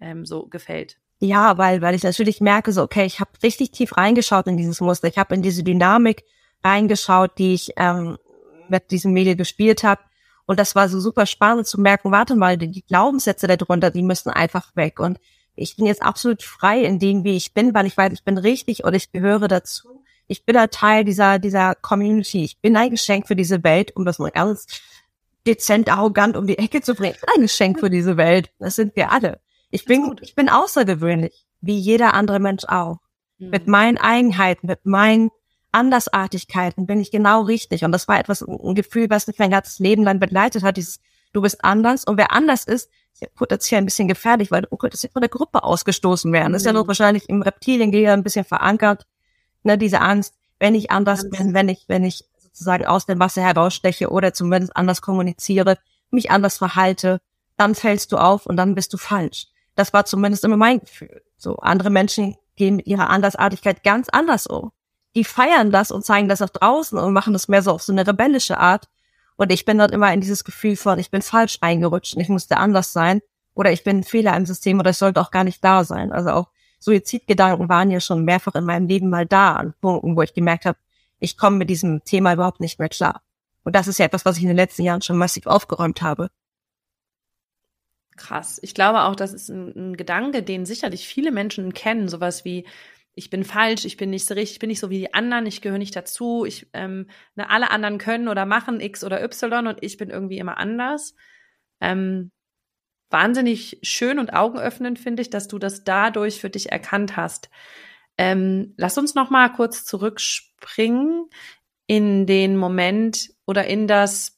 [0.00, 0.96] ähm, so gefällt?
[1.18, 4.80] Ja, weil, weil ich natürlich merke, so, okay, ich habe richtig tief reingeschaut in dieses
[4.80, 5.08] Muster.
[5.08, 6.24] Ich habe in diese Dynamik
[6.64, 8.16] reingeschaut, die ich ähm,
[8.68, 10.00] mit diesem Medium gespielt habe.
[10.46, 14.30] Und das war so super spannend zu merken, warte mal, die Glaubenssätze darunter, die müssen
[14.30, 15.00] einfach weg.
[15.00, 15.18] Und
[15.56, 18.38] ich bin jetzt absolut frei in dem, wie ich bin, weil ich weiß, ich bin
[18.38, 20.04] richtig und ich gehöre dazu.
[20.28, 22.44] Ich bin ein Teil dieser, dieser Community.
[22.44, 24.66] Ich bin ein Geschenk für diese Welt, um das mal ganz
[25.46, 27.16] dezent arrogant um die Ecke zu bringen.
[27.34, 28.50] Ein Geschenk für diese Welt.
[28.58, 29.40] Das sind wir alle.
[29.70, 32.98] Ich bin, ich bin außergewöhnlich, wie jeder andere Mensch auch.
[33.38, 33.50] Mhm.
[33.50, 35.30] Mit meinen Eigenheiten, mit meinen
[35.72, 37.84] Andersartigkeiten bin ich genau richtig.
[37.84, 41.00] Und das war etwas, ein Gefühl, was mich mein ganzes Leben lang begleitet hat, dieses,
[41.36, 42.04] du bist anders.
[42.04, 45.62] Und wer anders ist, ist potenziell ein bisschen gefährlich, weil du könntest von der Gruppe
[45.62, 46.52] ausgestoßen werden.
[46.52, 46.78] Das ist ja mhm.
[46.78, 49.06] noch wahrscheinlich im Reptiliengehirn ein bisschen verankert,
[49.62, 53.42] ne, diese Angst, wenn ich anders bin, wenn ich, wenn ich sozusagen aus dem Wasser
[53.42, 55.76] heraussteche oder zumindest anders kommuniziere,
[56.10, 57.20] mich anders verhalte,
[57.58, 59.48] dann fällst du auf und dann bist du falsch.
[59.74, 61.22] Das war zumindest immer mein Gefühl.
[61.36, 64.72] So, andere Menschen gehen mit ihrer Andersartigkeit ganz anders um.
[65.14, 67.92] Die feiern das und zeigen das auch draußen und machen das mehr so auf so
[67.92, 68.88] eine rebellische Art.
[69.36, 72.28] Und ich bin dort immer in dieses Gefühl von, ich bin falsch reingerutscht und ich
[72.28, 73.20] musste anders sein
[73.54, 76.12] oder ich bin ein Fehler im System oder ich sollte auch gar nicht da sein.
[76.12, 80.22] Also auch Suizidgedanken waren ja schon mehrfach in meinem Leben mal da an Punkten, wo
[80.22, 80.78] ich gemerkt habe,
[81.18, 83.22] ich komme mit diesem Thema überhaupt nicht mehr klar.
[83.64, 86.30] Und das ist ja etwas, was ich in den letzten Jahren schon massiv aufgeräumt habe.
[88.16, 88.58] Krass.
[88.62, 92.08] Ich glaube auch, das ist ein, ein Gedanke, den sicherlich viele Menschen kennen.
[92.08, 92.64] Sowas wie,
[93.16, 95.46] ich bin falsch, ich bin nicht so richtig, ich bin nicht so wie die anderen,
[95.46, 99.66] ich gehöre nicht dazu, ich, ähm, ne, alle anderen können oder machen X oder Y
[99.66, 101.14] und ich bin irgendwie immer anders.
[101.80, 102.30] Ähm,
[103.08, 107.48] wahnsinnig schön und augenöffnend finde ich, dass du das dadurch für dich erkannt hast.
[108.18, 111.30] Ähm, lass uns noch mal kurz zurückspringen
[111.86, 114.35] in den Moment oder in das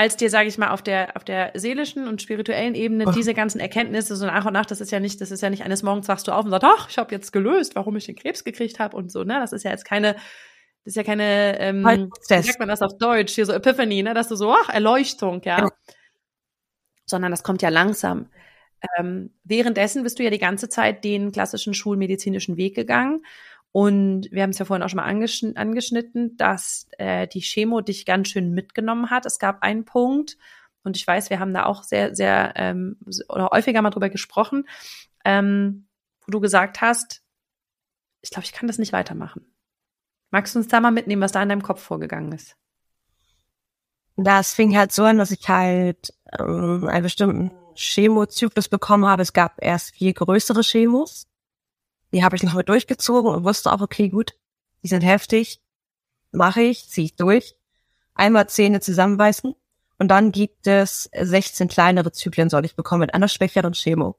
[0.00, 3.14] als dir, sage ich mal, auf der, auf der seelischen und spirituellen Ebene ach.
[3.14, 5.62] diese ganzen Erkenntnisse so nach und nach, das ist ja nicht, das ist ja nicht
[5.62, 8.16] eines Morgens wachst du auf und sagst, ach, ich habe jetzt gelöst, warum ich den
[8.16, 9.38] Krebs gekriegt habe und so, ne?
[9.40, 12.96] Das ist ja jetzt keine, das ist ja keine, ähm, wie sagt man das auf
[12.96, 14.14] Deutsch, hier so Epiphany, ne?
[14.14, 15.58] Dass du so, ach, Erleuchtung, ja.
[15.58, 15.68] ja.
[17.04, 18.30] Sondern das kommt ja langsam.
[18.98, 23.22] Ähm, währenddessen bist du ja die ganze Zeit den klassischen schulmedizinischen Weg gegangen
[23.72, 27.80] und wir haben es ja vorhin auch schon mal angeschn angeschnitten, dass äh, die Chemo
[27.80, 29.26] dich ganz schön mitgenommen hat.
[29.26, 30.36] Es gab einen Punkt,
[30.82, 32.96] und ich weiß, wir haben da auch sehr, sehr ähm,
[33.28, 34.66] oder häufiger mal drüber gesprochen,
[35.24, 35.86] ähm,
[36.26, 37.22] wo du gesagt hast,
[38.22, 39.46] ich glaube, ich kann das nicht weitermachen.
[40.30, 42.56] Magst du uns da mal mitnehmen, was da in deinem Kopf vorgegangen ist?
[44.16, 49.22] Das fing halt so an, dass ich halt ähm, einen bestimmten Chemozyklus bekommen habe.
[49.22, 51.26] Es gab erst vier größere Chemos
[52.12, 54.34] die habe ich noch mal durchgezogen und wusste auch, okay, gut,
[54.82, 55.60] die sind heftig,
[56.32, 57.56] mache ich, ziehe ich durch.
[58.14, 59.54] Einmal Zähne zusammenbeißen
[59.98, 64.16] und dann gibt es 16 kleinere Zyklen, soll ich bekommen, mit einer schwächeren Chemo.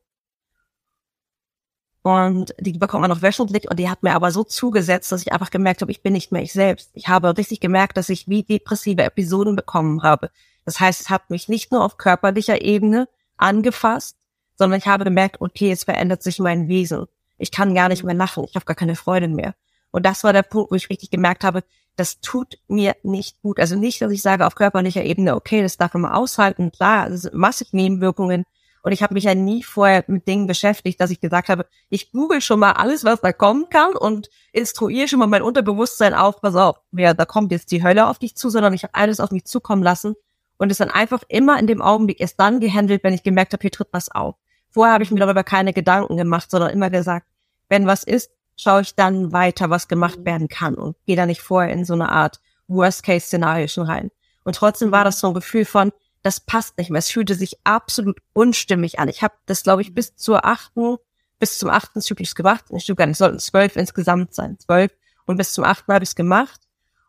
[2.04, 5.34] Und die bekommt man noch wöchentlich und die hat mir aber so zugesetzt, dass ich
[5.34, 6.90] einfach gemerkt habe, ich bin nicht mehr ich selbst.
[6.94, 10.32] Ich habe richtig gemerkt, dass ich wie depressive Episoden bekommen habe.
[10.66, 14.18] Das heißt, es hat mich nicht nur auf körperlicher Ebene angefasst,
[14.56, 17.06] sondern ich habe gemerkt, okay, es verändert sich mein Wesen
[17.42, 19.54] ich kann gar nicht mehr lachen, ich habe gar keine Freude mehr.
[19.92, 21.64] Und das war der Punkt, wo ich richtig gemerkt habe,
[21.98, 23.60] das tut mir nicht gut.
[23.60, 27.10] Also nicht, dass ich sage auf körperlicher Ebene, okay, das darf man mal aushalten, klar,
[27.10, 28.46] das sind massiv Nebenwirkungen.
[28.84, 32.12] Und ich habe mich ja nie vorher mit Dingen beschäftigt, dass ich gesagt habe, ich
[32.12, 36.42] google schon mal alles, was da kommen kann und instruiere schon mal mein Unterbewusstsein auf,
[36.42, 39.20] pass auf, ja, da kommt jetzt die Hölle auf dich zu, sondern ich habe alles
[39.20, 40.16] auf mich zukommen lassen
[40.58, 43.62] und es dann einfach immer in dem Augenblick erst dann gehandelt, wenn ich gemerkt habe,
[43.62, 44.36] hier tritt was auf.
[44.70, 47.28] Vorher habe ich mir darüber keine Gedanken gemacht, sondern immer gesagt,
[47.72, 50.26] wenn was ist, schaue ich dann weiter, was gemacht mhm.
[50.26, 54.12] werden kann und gehe da nicht vorher in so eine Art Worst-Case-Szenario schon rein.
[54.44, 57.00] Und trotzdem war das so ein Gefühl von, das passt nicht mehr.
[57.00, 59.08] Es fühlte sich absolut unstimmig an.
[59.08, 60.98] Ich habe das, glaube ich, bis zur achten,
[61.40, 62.66] bis zum achten Zyklus gemacht.
[62.72, 64.92] Ich stimmt gar nicht, es sollten zwölf insgesamt sein, zwölf.
[65.26, 66.60] Und bis zum achten habe ich es gemacht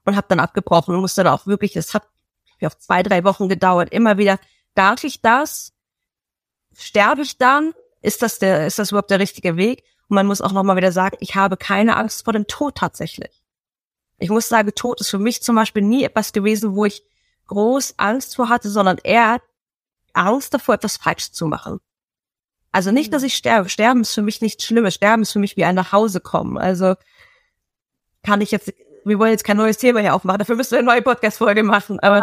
[0.05, 2.07] und habe dann abgebrochen und musste dann auch wirklich, es hat
[2.65, 4.39] auf zwei, drei Wochen gedauert, immer wieder,
[4.77, 5.73] darf ich das?
[6.73, 7.75] Sterbe ich dann?
[8.01, 9.83] Ist das der, ist das überhaupt der richtige Weg?
[10.13, 13.43] Und man muss auch nochmal wieder sagen, ich habe keine Angst vor dem Tod tatsächlich.
[14.19, 17.03] Ich muss sagen, Tod ist für mich zum Beispiel nie etwas gewesen, wo ich
[17.47, 19.41] groß Angst vor hatte, sondern eher
[20.13, 21.81] Angst davor, etwas falsch zu machen.
[22.73, 23.71] Also nicht, dass ich sterbe.
[23.71, 24.97] Sterben ist für mich nichts Schlimmes.
[24.97, 26.59] Sterben ist für mich wie ein Nachhause kommen.
[26.59, 26.95] Also
[28.23, 28.71] kann ich jetzt,
[29.07, 32.01] wir wollen jetzt kein neues Thema hier aufmachen, dafür müssen wir eine neue Podcast-Folge machen.
[32.01, 32.23] Aber,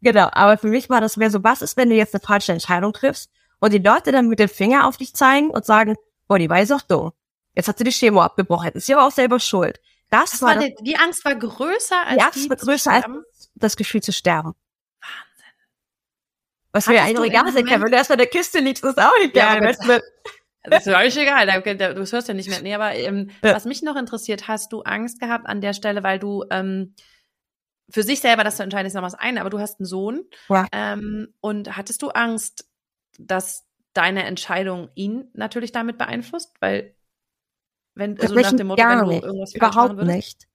[0.00, 2.52] genau, aber für mich war das mehr so, was ist, wenn du jetzt eine falsche
[2.52, 6.38] Entscheidung triffst und die Leute dann mit dem Finger auf dich zeigen und sagen, boah,
[6.38, 7.12] die war jetzt auch dumm.
[7.54, 8.66] Jetzt hat sie die Chemo abgebrochen.
[8.66, 9.80] Jetzt ist sie aber auch selber schuld.
[10.10, 12.92] Das, das war, das, die, die Angst war größer als die Angst die war größer
[12.92, 13.06] als
[13.54, 14.54] das Gefühl zu sterben.
[15.00, 15.52] Wahnsinn.
[16.72, 19.62] Was mir eigentlich egal ist, wenn du erst bei der Kiste liegst, ist auch egal.
[19.64, 19.72] Ja,
[20.62, 22.60] das ist euch egal, du hörst ja nicht mehr.
[22.60, 23.54] Nee, aber ähm, ja.
[23.54, 26.94] was mich noch interessiert, hast du Angst gehabt an der Stelle, weil du ähm,
[27.88, 30.24] für sich selber, das zu entscheiden, ist noch was ein, aber du hast einen Sohn.
[30.48, 30.66] Ja.
[30.72, 32.68] Ähm, und hattest du Angst,
[33.18, 33.64] dass
[33.96, 36.54] deine Entscheidung ihn natürlich damit beeinflusst?
[36.60, 36.94] Weil,
[37.94, 40.46] wenn, also nach dem Motto, wenn du nicht, irgendwas überhaupt nicht.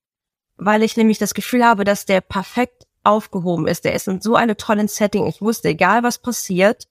[0.58, 3.86] Weil ich nämlich das Gefühl habe, dass der perfekt aufgehoben ist.
[3.86, 5.26] Der ist in so einem tollen Setting.
[5.28, 6.88] Ich wusste, egal was passiert,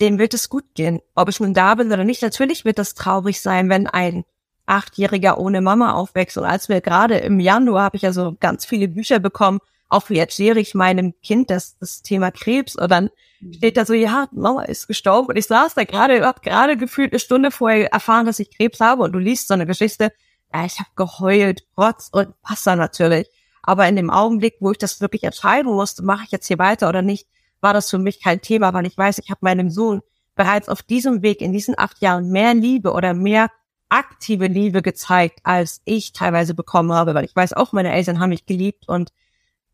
[0.00, 1.00] dem wird es gut gehen.
[1.14, 4.24] Ob ich nun da bin oder nicht, natürlich wird das traurig sein, wenn ein
[4.66, 6.38] Achtjähriger ohne Mama aufwächst.
[6.38, 10.10] Und als wir gerade im Januar habe ich ja so ganz viele Bücher bekommen, auch
[10.10, 13.10] wie erkläre ich meinem Kind das, das Thema Krebs und dann
[13.54, 15.28] steht da so, ja, Mama ist gestorben.
[15.28, 18.80] Und ich saß da gerade, hab gerade gefühlt eine Stunde vorher erfahren, dass ich Krebs
[18.80, 19.02] habe.
[19.02, 20.12] Und du liest so eine Geschichte,
[20.52, 23.28] ja, ich habe geheult, Rotz und Wasser natürlich.
[23.62, 26.88] Aber in dem Augenblick, wo ich das wirklich entscheiden musste, mache ich jetzt hier weiter
[26.88, 27.28] oder nicht,
[27.60, 30.00] war das für mich kein Thema, weil ich weiß, ich habe meinem Sohn
[30.34, 33.50] bereits auf diesem Weg in diesen acht Jahren mehr Liebe oder mehr
[33.88, 38.30] aktive Liebe gezeigt, als ich teilweise bekommen habe, weil ich weiß auch, meine Eltern haben
[38.30, 39.12] mich geliebt und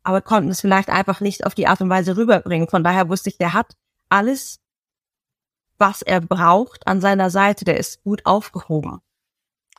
[0.05, 2.69] aber konnten es vielleicht einfach nicht auf die Art und Weise rüberbringen.
[2.69, 3.75] Von daher wusste ich, der hat
[4.11, 4.61] alles,
[5.79, 7.65] was er braucht, an seiner Seite.
[7.65, 9.01] Der ist gut aufgehoben.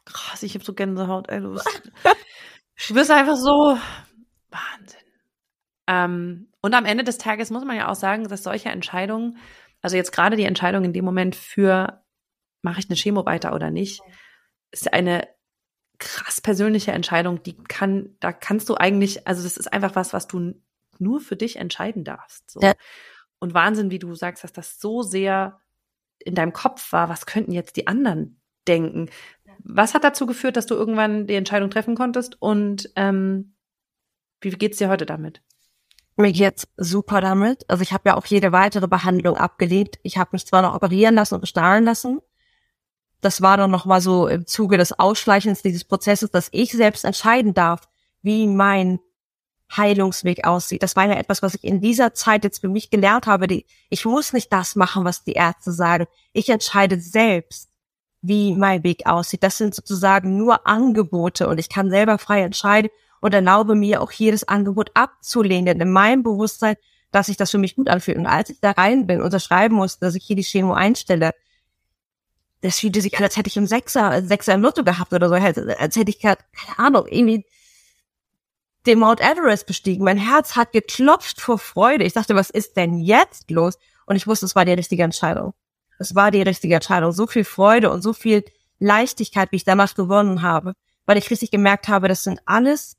[0.03, 1.91] Krass, ich habe so Gänsehaut, ey, du bist,
[2.87, 3.77] du bist einfach so
[4.49, 4.99] Wahnsinn.
[5.87, 9.37] Ähm, und am Ende des Tages muss man ja auch sagen, dass solche Entscheidungen,
[9.81, 12.03] also jetzt gerade die Entscheidung in dem Moment für,
[12.63, 14.01] mache ich eine Chemo weiter oder nicht,
[14.71, 15.27] ist eine
[15.97, 20.27] krass persönliche Entscheidung, die kann, da kannst du eigentlich, also das ist einfach was, was
[20.27, 20.53] du
[20.99, 22.49] nur für dich entscheiden darfst.
[22.49, 22.61] So.
[22.61, 22.73] Ja.
[23.39, 25.59] Und Wahnsinn, wie du sagst, dass das so sehr
[26.19, 29.09] in deinem Kopf war, was könnten jetzt die anderen denken?
[29.59, 33.55] Was hat dazu geführt, dass du irgendwann die Entscheidung treffen konntest und ähm,
[34.41, 35.41] wie geht's dir heute damit?
[36.17, 37.69] Mir geht's super damit.
[37.69, 39.97] Also ich habe ja auch jede weitere Behandlung abgelehnt.
[40.03, 42.21] Ich habe mich zwar noch operieren lassen und bestahlen lassen.
[43.25, 47.55] Das war dann nochmal so im Zuge des Ausschleichens dieses Prozesses, dass ich selbst entscheiden
[47.55, 47.89] darf,
[48.21, 48.99] wie mein
[49.75, 50.83] Heilungsweg aussieht.
[50.83, 53.47] Das war ja etwas, was ich in dieser Zeit jetzt für mich gelernt habe.
[53.47, 56.05] Die, ich muss nicht das machen, was die Ärzte sagen.
[56.33, 57.69] Ich entscheide selbst,
[58.21, 59.41] wie mein Weg aussieht.
[59.41, 64.11] Das sind sozusagen nur Angebote und ich kann selber frei entscheiden und erlaube mir auch
[64.11, 66.75] jedes Angebot abzulehnen in meinem Bewusstsein,
[67.11, 68.17] dass sich das für mich gut anfühlt.
[68.17, 71.31] Und als ich da rein bin, unterschreiben musste, dass ich hier die Chemo einstelle,
[72.65, 75.35] das fühlte sich an, als hätte ich einen Sechser, Sechser im Lotto gehabt oder so,
[75.35, 76.37] als hätte ich, keine
[76.77, 77.45] Ahnung, irgendwie
[78.85, 80.03] den Mount Everest bestiegen.
[80.03, 82.03] Mein Herz hat geklopft vor Freude.
[82.03, 83.77] Ich dachte, was ist denn jetzt los?
[84.05, 85.53] Und ich wusste, es war die richtige Entscheidung.
[85.97, 87.11] Es war die richtige Entscheidung.
[87.11, 88.43] So viel Freude und so viel
[88.79, 90.73] Leichtigkeit, wie ich damals gewonnen habe,
[91.05, 92.97] weil ich richtig gemerkt habe, das sind alles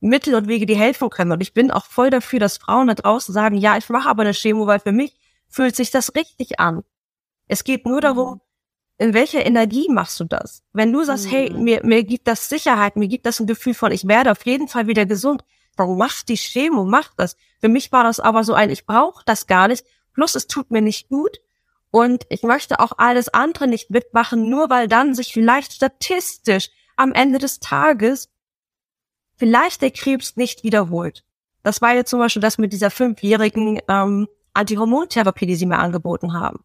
[0.00, 1.32] Mittel und Wege, die helfen können.
[1.32, 4.22] Und ich bin auch voll dafür, dass Frauen da draußen sagen, ja, ich mache aber
[4.22, 5.16] eine Chemo, weil für mich
[5.48, 6.82] fühlt sich das richtig an.
[7.46, 8.40] Es geht nur darum,
[9.02, 10.62] in welcher Energie machst du das?
[10.72, 11.30] Wenn du sagst, mhm.
[11.30, 14.46] hey, mir, mir gibt das Sicherheit, mir gibt das ein Gefühl von, ich werde auf
[14.46, 15.44] jeden Fall wieder gesund,
[15.76, 17.36] dann mach die Chemo, mach das.
[17.60, 19.84] Für mich war das aber so ein, ich brauche das gar nicht,
[20.14, 21.38] plus es tut mir nicht gut
[21.90, 27.12] und ich möchte auch alles andere nicht mitmachen, nur weil dann sich vielleicht statistisch am
[27.12, 28.30] Ende des Tages
[29.36, 31.24] vielleicht der Krebs nicht wiederholt.
[31.64, 36.34] Das war jetzt zum Beispiel das mit dieser fünfjährigen ähm, Antihormontherapie, die sie mir angeboten
[36.34, 36.64] haben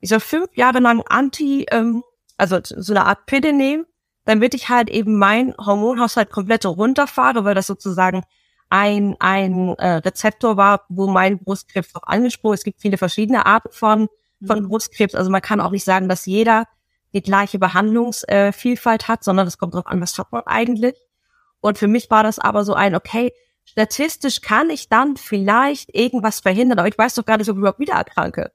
[0.00, 2.02] ich soll fünf Jahre lang Anti, ähm,
[2.36, 3.86] also so eine Art Pille nehmen,
[4.24, 8.22] damit ich halt eben mein Hormonhaushalt komplett runterfahre, weil das sozusagen
[8.68, 12.60] ein, ein äh, Rezeptor war, wo mein Brustkrebs auch angesprochen ist.
[12.60, 14.08] Es gibt viele verschiedene Arten von,
[14.44, 14.68] von mhm.
[14.68, 15.14] Brustkrebs.
[15.14, 16.66] Also man kann auch nicht sagen, dass jeder
[17.14, 20.96] die gleiche Behandlungsvielfalt äh, hat, sondern es kommt darauf an, was hat man eigentlich.
[21.60, 23.32] Und für mich war das aber so ein, okay,
[23.64, 27.60] statistisch kann ich dann vielleicht irgendwas verhindern, aber ich weiß doch gar nicht, ob ich
[27.60, 28.52] überhaupt wieder erkranke.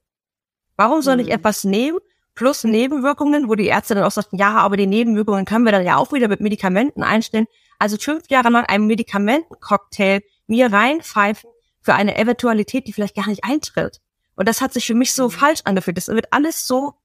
[0.81, 1.33] Warum soll ich mhm.
[1.33, 1.99] etwas nehmen
[2.33, 5.85] plus Nebenwirkungen, wo die Ärzte dann auch sagten, ja, aber die Nebenwirkungen können wir dann
[5.85, 7.45] ja auch wieder mit Medikamenten einstellen.
[7.77, 11.51] Also fünf Jahre lang einen Medikamentencocktail mir reinpfeifen
[11.83, 14.01] für eine Eventualität, die vielleicht gar nicht eintritt.
[14.35, 15.31] Und das hat sich für mich so mhm.
[15.31, 15.97] falsch angefühlt.
[15.97, 16.95] Das wird alles so,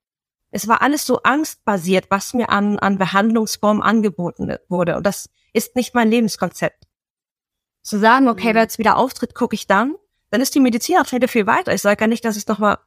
[0.53, 4.97] es war alles so angstbasiert, was mir an, an Behandlungsformen angeboten wurde.
[4.97, 6.85] Und das ist nicht mein Lebenskonzept.
[7.83, 8.55] Zu sagen, okay, mhm.
[8.55, 9.97] wenn jetzt wieder auftritt, gucke ich dann,
[10.31, 11.75] dann ist die Medizin auch viel weiter.
[11.75, 12.79] Ich sage ja nicht, dass ich noch mal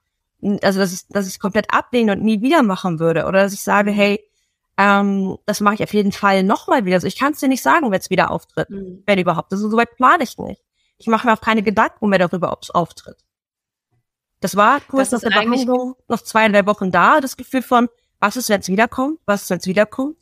[0.41, 3.25] also dass ich, dass ich komplett ablehne und nie wieder machen würde.
[3.25, 4.23] Oder dass ich sage, hey,
[4.77, 6.95] ähm, das mache ich auf jeden Fall nochmal wieder.
[6.95, 9.03] Also ich kann es dir nicht sagen, wenn es wieder auftritt, mhm.
[9.05, 9.51] wenn überhaupt.
[9.51, 10.61] Also soweit plane ich nicht.
[10.97, 13.17] Ich mache mir auch keine Gedanken mehr darüber, ob es auftritt.
[14.39, 18.37] Das war kurz nach der Behandlung noch zwei, drei Wochen da, das Gefühl von, was
[18.37, 20.17] ist, wenn es wiederkommt, was ist, wenn es wiederkommt.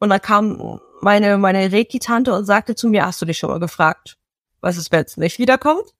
[0.00, 3.60] Und dann kam meine, meine Reiki-Tante und sagte zu mir, hast du dich schon mal
[3.60, 4.18] gefragt,
[4.60, 5.94] was ist, wenn es nicht wiederkommt?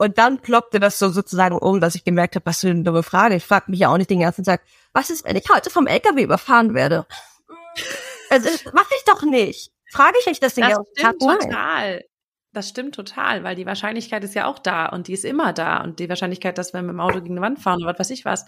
[0.00, 3.02] Und dann ploppte das so sozusagen um, dass ich gemerkt habe, was für eine dumme
[3.02, 3.36] Frage.
[3.36, 4.62] Ich frage mich ja auch nicht den ganzen Tag,
[4.94, 7.06] was ist, wenn ich heute vom LKW überfahren werde?
[8.32, 9.72] Also, mache ich doch nicht.
[9.90, 11.16] Frage ich euch das den ganzen Tag?
[11.18, 12.04] Das stimmt total.
[12.52, 15.82] Das stimmt total, weil die Wahrscheinlichkeit ist ja auch da und die ist immer da.
[15.82, 18.10] Und die Wahrscheinlichkeit, dass wir mit dem Auto gegen eine Wand fahren oder was weiß
[18.10, 18.46] ich was,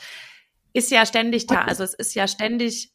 [0.73, 1.63] ist ja ständig da.
[1.63, 2.93] Also es ist ja ständig,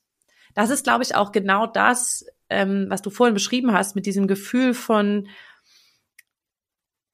[0.56, 4.28] das ist, glaube ich, auch genau das, ähm, was du vorhin beschrieben hast, mit diesem
[4.28, 5.28] Gefühl von,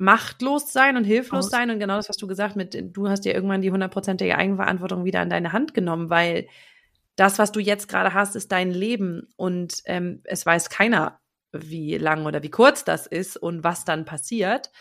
[0.04, 3.34] machtlos sein und hilflos sein und genau das, was du gesagt mit, du hast dir
[3.34, 6.48] irgendwann die hundertprozentige Eigenverantwortung wieder in deine Hand genommen, weil
[7.16, 11.20] das, was du jetzt gerade hast, ist dein Leben und ähm, es weiß keiner,
[11.54, 14.72] wie lang oder wie kurz das ist und was dann passiert.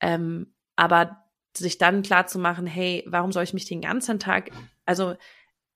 [0.00, 1.24] Ähm, aber
[1.56, 4.50] sich dann klar zu machen, hey, warum soll ich mich den ganzen Tag,
[4.86, 5.16] also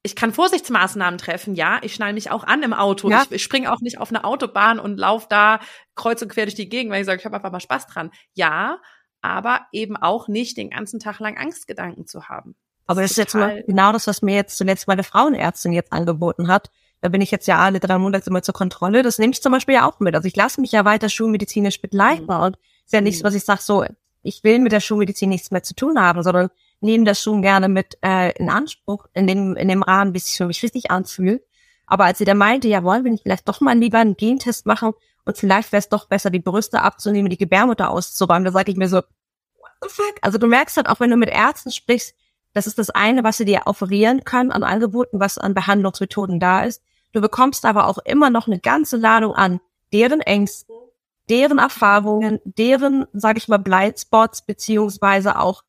[0.03, 1.79] ich kann Vorsichtsmaßnahmen treffen, ja.
[1.83, 3.11] Ich schnall mich auch an im Auto.
[3.11, 3.23] Ja.
[3.25, 5.61] Ich, ich springe auch nicht auf eine Autobahn und lauf da
[5.95, 8.11] kreuz und quer durch die Gegend, weil ich sage, ich habe einfach mal Spaß dran.
[8.33, 8.79] Ja,
[9.21, 12.55] aber eben auch nicht den ganzen Tag lang Angstgedanken zu haben.
[12.87, 16.49] Aber das ist jetzt mal genau das, was mir jetzt zuletzt meine Frauenärztin jetzt angeboten
[16.49, 16.71] hat.
[17.03, 19.03] Da bin ich jetzt ja alle drei Monate immer zur Kontrolle.
[19.03, 20.15] Das nehme ich zum Beispiel ja auch mit.
[20.15, 22.25] Also ich lasse mich ja weiter schulmedizinisch begleiten.
[22.25, 22.31] Mhm.
[22.31, 23.27] Und ist ja nichts, mhm.
[23.27, 23.85] was ich sage, so,
[24.23, 27.69] ich will mit der Schulmedizin nichts mehr zu tun haben, sondern nehme das schon gerne
[27.69, 31.43] mit äh, in Anspruch, in dem, in dem Rahmen, bis es für mich richtig anfühlt.
[31.87, 34.67] Aber als sie da meinte, ja, wollen wir nicht vielleicht doch mal lieber einen Gentest
[34.67, 34.93] machen,
[35.25, 38.45] und vielleicht wäre es doch besser, die Brüste abzunehmen, die Gebärmutter auszuräumen.
[38.45, 40.17] Da sage ich mir so, what the fuck?
[40.23, 42.15] Also du merkst halt auch, wenn du mit Ärzten sprichst,
[42.53, 46.65] das ist das eine, was sie dir offerieren können an Angeboten, was an Behandlungsmethoden da
[46.65, 46.83] ist.
[47.13, 49.61] Du bekommst aber auch immer noch eine ganze Ladung an
[49.93, 50.75] deren Ängsten,
[51.29, 55.63] deren Erfahrungen, deren, sage ich mal, Blindspots, beziehungsweise auch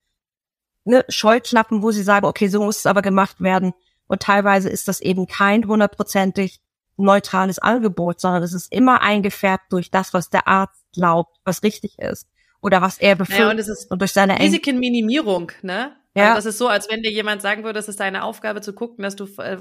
[0.84, 3.74] ne, Scheuklappen, wo sie sagen, okay, so muss es aber gemacht werden.
[4.08, 6.60] Und teilweise ist das eben kein hundertprozentig
[6.98, 11.98] neutrales Angebot, sondern es ist immer eingefärbt durch das, was der Arzt glaubt, was richtig
[12.00, 12.28] ist.
[12.62, 13.58] Oder was er befürchtet.
[13.58, 15.96] Naja, und, und durch seine Risikenminimierung, ne?
[16.14, 16.34] Ja.
[16.36, 18.74] Also das ist so, als wenn dir jemand sagen würde, es ist deine Aufgabe zu
[18.74, 19.58] gucken, dass du, äh,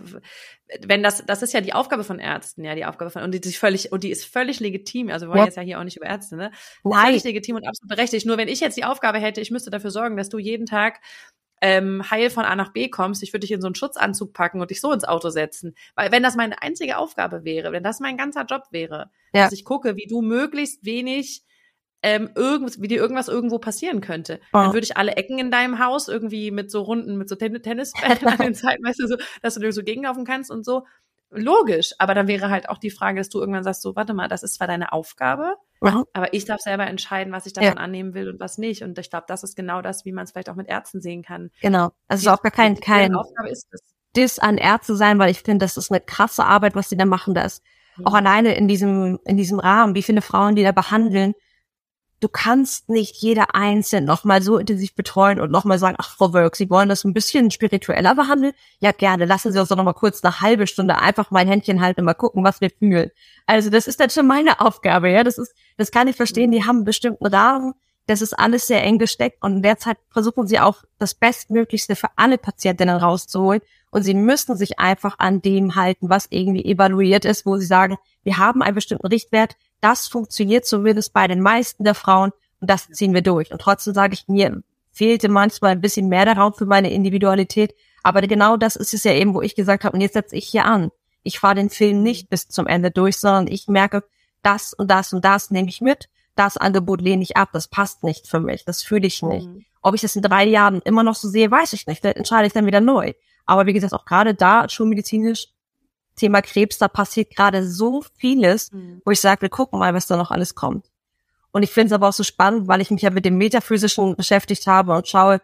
[0.85, 3.41] wenn das, das ist ja die Aufgabe von Ärzten, ja, die Aufgabe von, und die
[3.43, 5.11] sich völlig, und die ist völlig legitim.
[5.11, 5.45] Also wir wollen ja.
[5.47, 6.51] jetzt ja hier auch nicht über Ärzte, ne?
[6.83, 7.07] Nein.
[7.07, 8.27] Völlig legitim und absolut berechtigt.
[8.27, 11.01] Nur wenn ich jetzt die Aufgabe hätte, ich müsste dafür sorgen, dass du jeden Tag
[11.61, 14.61] ähm, heil von A nach B kommst, ich würde dich in so einen Schutzanzug packen
[14.61, 15.75] und dich so ins Auto setzen.
[15.95, 19.45] Weil wenn das meine einzige Aufgabe wäre, wenn das mein ganzer Job wäre, ja.
[19.45, 21.45] dass ich gucke, wie du möglichst wenig
[22.03, 24.41] ähm, irgend, wie dir irgendwas irgendwo passieren könnte.
[24.53, 24.59] Oh.
[24.59, 27.63] Dann würde ich alle Ecken in deinem Haus irgendwie mit so Runden, mit so Ten
[27.63, 30.85] Tennisbällen an den Seiten, weißt du, so, dass du dir so gegenlaufen kannst und so.
[31.33, 34.27] Logisch, aber dann wäre halt auch die Frage, dass du irgendwann sagst, so, warte mal,
[34.27, 36.03] das ist zwar deine Aufgabe, ja.
[36.13, 37.81] aber ich darf selber entscheiden, was ich davon ja.
[37.81, 38.83] annehmen will und was nicht.
[38.83, 41.23] Und ich glaube, das ist genau das, wie man es vielleicht auch mit Ärzten sehen
[41.23, 41.51] kann.
[41.61, 41.93] Genau.
[42.09, 43.81] Also die, auch gar kein, kein Aufgabe ist es.
[44.17, 47.05] Dis an Ärzte sein, weil ich finde, das ist eine krasse Arbeit, was die da
[47.05, 47.33] machen.
[47.33, 47.63] Da ist
[47.97, 48.09] mhm.
[48.09, 51.35] auch alleine in diesem, in diesem Rahmen, wie viele Frauen die da behandeln,
[52.21, 56.55] du kannst nicht jeder einzeln nochmal so intensiv betreuen und nochmal sagen, ach, Frau Wölk,
[56.55, 58.53] Sie wollen das ein bisschen spiritueller behandeln?
[58.79, 59.25] Ja, gerne.
[59.25, 62.15] Lassen Sie uns doch nochmal kurz eine halbe Stunde einfach mein Händchen halten und mal
[62.15, 63.11] gucken, was wir fühlen.
[63.47, 65.25] Also das ist dann schon meine Aufgabe, ja.
[65.25, 66.53] Das ist, das kann ich verstehen.
[66.53, 67.75] Die haben einen bestimmten Rahmen.
[68.07, 72.39] Das ist alles sehr eng gesteckt und derzeit versuchen sie auch das Bestmöglichste für alle
[72.39, 73.63] Patientinnen rauszuholen.
[73.93, 77.97] Und sie müssen sich einfach an dem halten, was irgendwie evaluiert ist, wo sie sagen,
[78.23, 82.89] wir haben einen bestimmten Richtwert, das funktioniert zumindest bei den meisten der Frauen und das
[82.89, 83.53] ziehen wir durch.
[83.53, 84.63] Und trotzdem sage ich mir,
[84.93, 87.75] fehlte manchmal ein bisschen mehr der Raum für meine Individualität.
[88.03, 90.47] Aber genau das ist es ja eben, wo ich gesagt habe, und jetzt setze ich
[90.49, 90.91] hier an.
[91.23, 94.05] Ich fahre den Film nicht bis zum Ende durch, sondern ich merke,
[94.43, 96.09] das und das und das nehme ich mit.
[96.35, 97.51] Das Angebot lehne ich ab.
[97.53, 98.65] Das passt nicht für mich.
[98.65, 99.47] Das fühle ich nicht.
[99.47, 99.65] Mhm.
[99.83, 102.01] Ob ich das in drei Jahren immer noch so sehe, weiß ich nicht.
[102.01, 103.13] Vielleicht entscheide ich dann wieder neu.
[103.47, 105.49] Aber wie gesagt, auch gerade da, schulmedizinisch,
[106.21, 109.03] Thema Krebs, da passiert gerade so vieles, mhm.
[109.05, 110.87] wo ich sage, wir gucken mal, was da noch alles kommt.
[111.53, 114.15] Und ich finde es aber auch so spannend, weil ich mich ja mit dem Metaphysischen
[114.15, 115.41] beschäftigt habe und schaue,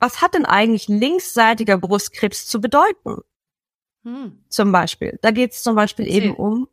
[0.00, 3.22] was hat denn eigentlich linksseitiger Brustkrebs zu bedeuten?
[4.04, 4.44] Hm.
[4.48, 5.18] Zum Beispiel.
[5.22, 6.24] Da geht es zum Beispiel erzähl.
[6.24, 6.68] eben um,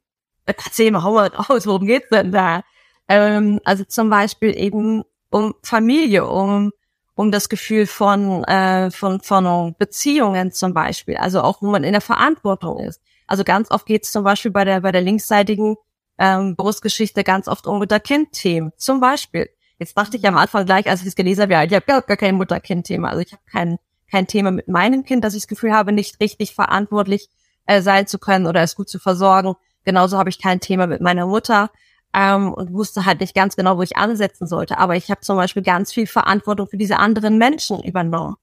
[0.46, 2.64] erzähl mal, hau mal aus, worum geht's denn da?
[3.08, 6.72] Ähm, also zum Beispiel eben um Familie, um
[7.16, 11.94] um das Gefühl von, äh, von, von Beziehungen zum Beispiel, also auch wo man in
[11.94, 13.02] der Verantwortung ist.
[13.28, 15.76] Also ganz oft geht es zum Beispiel bei der, bei der linksseitigen
[16.17, 18.71] ähm, Brustgeschichte ganz oft um Mutter-Kind-Themen.
[18.78, 19.49] Zum Beispiel.
[19.78, 22.01] Jetzt dachte ich am Anfang gleich, als ich es gelesen habe, ja, ich habe gar,
[22.01, 23.09] kein Mutter-Kind-Thema.
[23.09, 23.78] Also ich habe kein,
[24.09, 27.30] kein Thema mit meinem Kind, dass ich das Gefühl habe, nicht richtig verantwortlich
[27.65, 29.55] äh, sein zu können oder es gut zu versorgen.
[29.84, 31.71] Genauso habe ich kein Thema mit meiner Mutter
[32.13, 34.78] ähm, und wusste halt nicht ganz genau, wo ich ansetzen sollte.
[34.78, 38.38] Aber ich habe zum Beispiel ganz viel Verantwortung für diese anderen Menschen übernommen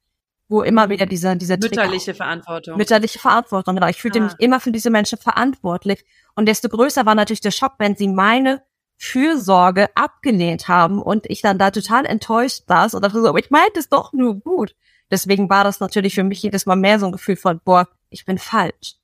[0.52, 2.76] wo immer wieder dieser, dieser Mütterliche Trigger, Verantwortung.
[2.76, 3.88] Mütterliche Verantwortung, genau.
[3.88, 4.24] Ich fühlte ah.
[4.24, 6.04] mich immer für diese Menschen verantwortlich.
[6.36, 8.62] Und desto größer war natürlich der Schock, wenn sie meine
[8.96, 13.50] Fürsorge abgelehnt haben und ich dann da total enttäuscht saß und dachte so, aber ich
[13.50, 14.76] meinte es doch nur gut.
[15.10, 18.24] Deswegen war das natürlich für mich jedes Mal mehr so ein Gefühl von, boah, ich
[18.24, 18.94] bin falsch.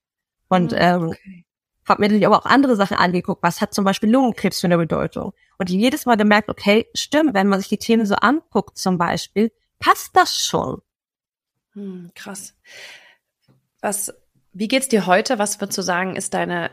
[0.48, 1.44] Und hm, ähm, okay.
[1.88, 3.42] habe mir natürlich aber auch andere Sachen angeguckt.
[3.42, 5.32] Was hat zum Beispiel Lungenkrebs für eine Bedeutung?
[5.58, 9.50] Und jedes Mal gemerkt, okay, stimmt, wenn man sich die Themen so anguckt zum Beispiel,
[9.80, 10.80] passt das schon.
[11.78, 12.54] Hm, krass.
[13.80, 14.12] Was,
[14.52, 15.38] wie geht's dir heute?
[15.38, 16.72] Was würdest du sagen, ist deine,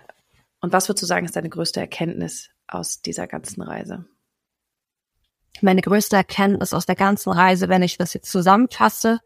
[0.62, 4.06] und was würdest du sagen, ist deine größte Erkenntnis aus dieser ganzen Reise?
[5.62, 9.20] Meine größte Erkenntnis aus der ganzen Reise, wenn ich das jetzt zusammenfasse,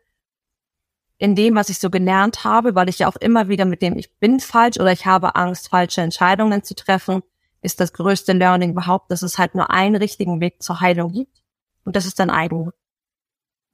[1.17, 3.97] in dem, was ich so gelernt habe, weil ich ja auch immer wieder mit dem,
[3.97, 7.23] ich bin falsch oder ich habe Angst, falsche Entscheidungen zu treffen,
[7.61, 11.41] ist das größte Learning überhaupt, dass es halt nur einen richtigen Weg zur Heilung gibt.
[11.85, 12.73] Und das ist dein eigener.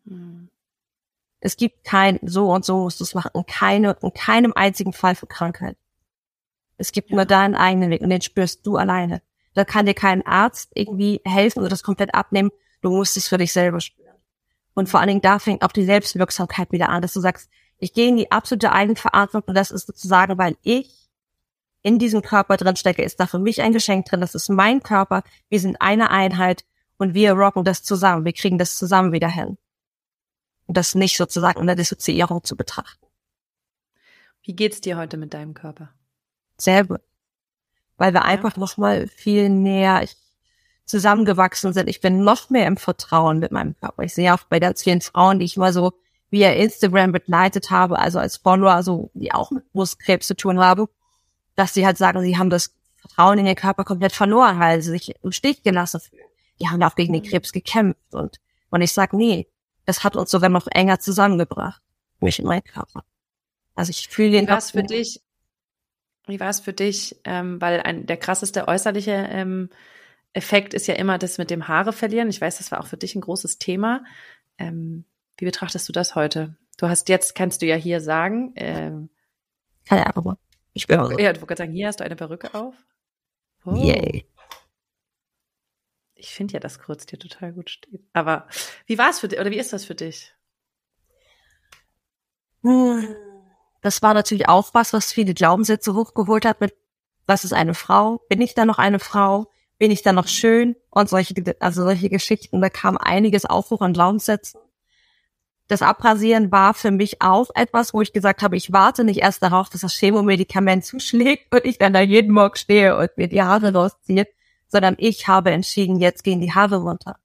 [0.08, 0.45] Hm.
[1.46, 3.30] Es gibt kein so und so musst du es machen.
[3.36, 5.78] In, keine, in keinem einzigen Fall für Krankheit.
[6.78, 7.18] Es gibt ja.
[7.18, 9.22] nur deinen eigenen Weg und den spürst du alleine.
[9.54, 12.50] Da kann dir kein Arzt irgendwie helfen oder das komplett abnehmen.
[12.82, 14.16] Du musst es für dich selber spüren.
[14.74, 17.94] Und vor allen Dingen da fängt auch die Selbstwirksamkeit wieder an, dass du sagst, ich
[17.94, 21.12] gehe in die absolute Eigenverantwortung und das ist sozusagen, weil ich
[21.84, 24.20] in diesem Körper drin stecke, ist da für mich ein Geschenk drin.
[24.20, 25.22] Das ist mein Körper.
[25.50, 26.66] Wir sind eine Einheit
[26.98, 28.26] und wir rocken das zusammen.
[28.26, 29.60] Wir kriegen das zusammen wieder hin und
[30.68, 33.06] das nicht sozusagen in der Dissoziierung zu betrachten.
[34.42, 35.90] Wie geht's dir heute mit deinem Körper?
[36.58, 37.02] Sehr gut.
[37.98, 38.26] weil wir ja.
[38.26, 40.08] einfach noch mal viel näher
[40.86, 41.90] zusammengewachsen sind.
[41.90, 44.04] Ich bin noch mehr im Vertrauen mit meinem Körper.
[44.04, 45.94] Ich sehe auch bei ganz vielen Frauen, die ich mal so
[46.30, 50.88] via Instagram begleitet habe, also als Follower, so die auch mit Brustkrebs zu tun haben,
[51.56, 54.92] dass sie halt sagen, sie haben das Vertrauen in ihren Körper komplett verloren, weil sie
[54.92, 56.26] sich im Stich gelassen fühlen.
[56.60, 58.40] Die haben auch gegen den Krebs gekämpft und
[58.70, 59.48] und ich sag nee,
[59.86, 61.82] das hat uns sogar noch enger zusammengebracht,
[62.20, 63.04] mich und mein Körper.
[63.76, 64.46] Also ich fühle den.
[64.46, 65.22] Wie war es für dich?
[66.28, 67.18] Wie war es für dich?
[67.24, 69.70] Ähm, weil ein, der krasseste äußerliche ähm,
[70.34, 72.30] Effekt ist ja immer das mit dem Haare verlieren.
[72.30, 74.04] Ich weiß, das war auch für dich ein großes Thema.
[74.58, 75.06] Ähm,
[75.38, 76.56] wie betrachtest du das heute?
[76.78, 78.54] Du hast jetzt, kannst du ja hier sagen.
[78.56, 79.10] Ähm,
[79.86, 80.38] Keine Ahnung.
[80.74, 82.76] Ich bin Ja, du wolltest sagen, hier hast du eine Perücke auf.
[83.66, 83.76] Oh.
[83.76, 84.26] Yay.
[86.16, 88.02] Ich finde ja, dass kurz dir total gut steht.
[88.14, 88.48] Aber
[88.86, 90.34] wie war es für dich oder wie ist das für dich?
[93.82, 96.74] Das war natürlich auch was, was viele Glaubenssätze hochgeholt hat mit,
[97.28, 98.22] was ist eine Frau?
[98.30, 99.52] Bin ich da noch eine Frau?
[99.78, 100.76] Bin ich da noch schön?
[100.90, 104.62] Und solche, also solche Geschichten, da kam einiges auf hoch an Glaubenssätzen.
[105.68, 109.42] Das Abrasieren war für mich auch etwas, wo ich gesagt habe, ich warte nicht erst
[109.42, 113.42] darauf, dass das Chemomedikament zuschlägt und ich dann da jeden Morgen stehe und mir die
[113.42, 114.28] Haare rausziehe,
[114.76, 117.16] sondern ich habe entschieden, jetzt gehen die Haare runter.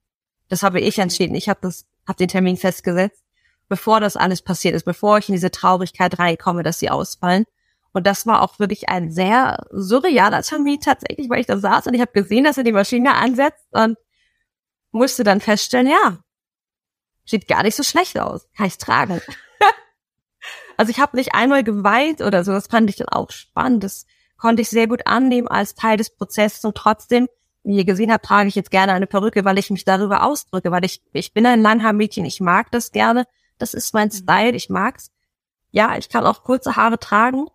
[0.47, 1.35] Das habe ich entschieden.
[1.35, 3.25] Ich habe das, habe den Termin festgesetzt,
[3.67, 7.43] bevor das alles passiert ist, bevor ich in diese Traurigkeit reinkomme, dass sie ausfallen.
[7.91, 11.93] Und das war auch wirklich ein sehr surrealer Termin tatsächlich, weil ich da saß und
[11.93, 13.97] ich habe gesehen, dass er die Maschine ansetzt und
[14.91, 16.19] musste dann feststellen, ja,
[17.25, 19.19] sieht gar nicht so schlecht aus, kann ich tragen.
[20.77, 23.83] also ich habe nicht einmal geweint oder so, das fand ich dann auch spannend.
[23.83, 24.05] Das
[24.37, 27.27] konnte ich sehr gut annehmen als Teil des Prozesses und trotzdem,
[27.63, 30.85] ihr gesehen habt, trage ich jetzt gerne eine Perücke, weil ich mich darüber ausdrücke, weil
[30.85, 33.25] ich, ich bin ein Langhaarmädchen, ich mag das gerne,
[33.57, 34.13] das ist mein mhm.
[34.13, 35.11] Style, ich mag's.
[35.71, 37.47] Ja, ich kann auch kurze Haare tragen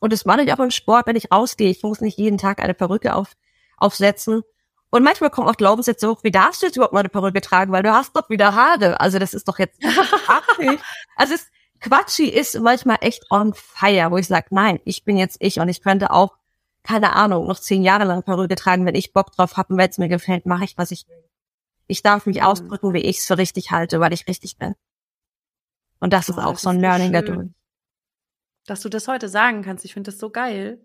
[0.00, 1.70] und das mache ich auch im Sport, wenn ich rausgehe.
[1.70, 3.34] Ich muss nicht jeden Tag eine Perücke auf,
[3.76, 4.42] aufsetzen.
[4.90, 7.70] Und manchmal kommen auch Glaubenssätze hoch, wie darfst du jetzt überhaupt mal eine Perücke tragen,
[7.70, 9.00] weil du hast doch wieder Haare.
[9.00, 9.80] Also das ist doch jetzt
[11.16, 11.46] Also es,
[11.80, 15.68] Quatschi ist manchmal echt on fire, wo ich sage, nein, ich bin jetzt ich und
[15.68, 16.36] ich könnte auch,
[16.82, 19.90] keine Ahnung, noch zehn Jahre lang Perücke tragen, wenn ich Bock drauf habe und wenn
[19.90, 21.24] es mir gefällt, mache ich, was ich will.
[21.86, 22.44] Ich darf mich mhm.
[22.44, 24.74] ausdrücken, wie ich es für richtig halte, weil ich richtig bin.
[26.00, 27.48] Und das oh, ist auch das so ein Learning dadurch.
[28.66, 30.84] Dass du das heute sagen kannst, ich finde das so geil.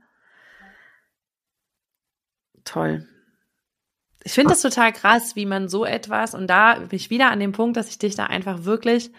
[2.64, 3.08] Toll.
[4.24, 7.40] Ich finde das total krass, wie man so etwas, und da bin ich wieder an
[7.40, 9.12] dem Punkt, dass ich dich da einfach wirklich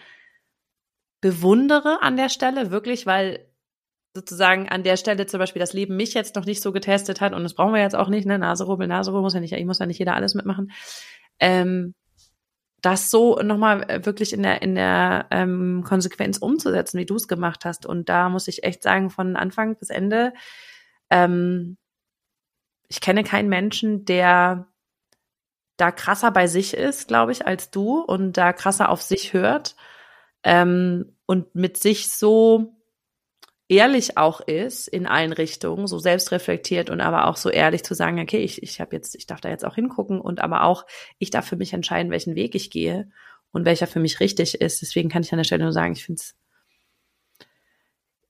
[1.19, 3.48] bewundere an der Stelle, wirklich, weil
[4.13, 7.33] sozusagen an der Stelle zum Beispiel das Leben mich jetzt noch nicht so getestet hat
[7.33, 8.39] und das brauchen wir jetzt auch nicht, ne?
[8.39, 10.71] Naserubbel, Naserubbel muss ja nicht, ich muss ja nicht jeder alles mitmachen.
[11.39, 11.93] Ähm,
[12.81, 17.27] das so nochmal äh, wirklich in der, in der ähm, Konsequenz umzusetzen, wie du es
[17.27, 17.85] gemacht hast.
[17.85, 20.33] Und da muss ich echt sagen, von Anfang bis Ende,
[21.09, 21.77] ähm,
[22.87, 24.67] ich kenne keinen Menschen, der
[25.77, 29.75] da krasser bei sich ist, glaube ich, als du und da krasser auf sich hört
[30.43, 32.78] ähm, und mit sich so
[33.69, 38.19] ehrlich auch ist in allen Richtungen, so selbstreflektiert und aber auch so ehrlich zu sagen,
[38.19, 40.85] okay, ich, ich habe jetzt, ich darf da jetzt auch hingucken und aber auch,
[41.19, 43.09] ich darf für mich entscheiden, welchen Weg ich gehe
[43.51, 44.81] und welcher für mich richtig ist.
[44.81, 46.35] Deswegen kann ich an der Stelle nur sagen, ich finde es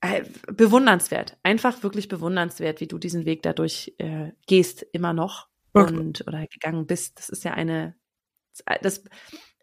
[0.02, 6.26] äh, bewundernswert, einfach wirklich bewundernswert, wie du diesen Weg dadurch äh, gehst, immer noch und
[6.26, 7.18] oder gegangen bist.
[7.18, 7.94] Das ist ja eine,
[8.82, 9.04] das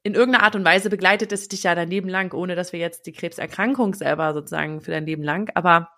[0.07, 2.79] in irgendeiner Art und Weise begleitet es dich ja dein Leben lang, ohne dass wir
[2.79, 5.89] jetzt die Krebserkrankung selber sozusagen für dein Leben lang, aber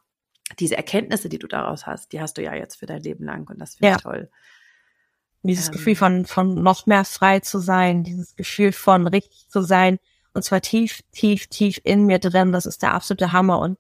[0.58, 3.48] diese Erkenntnisse, die du daraus hast, die hast du ja jetzt für dein Leben lang
[3.48, 3.96] und das finde ja.
[3.98, 4.30] ich toll.
[5.44, 9.62] Dieses ähm, Gefühl von, von noch mehr frei zu sein, dieses Gefühl von richtig zu
[9.62, 10.00] sein
[10.34, 13.78] und zwar tief, tief, tief in mir drin, das ist der absolute Hammer und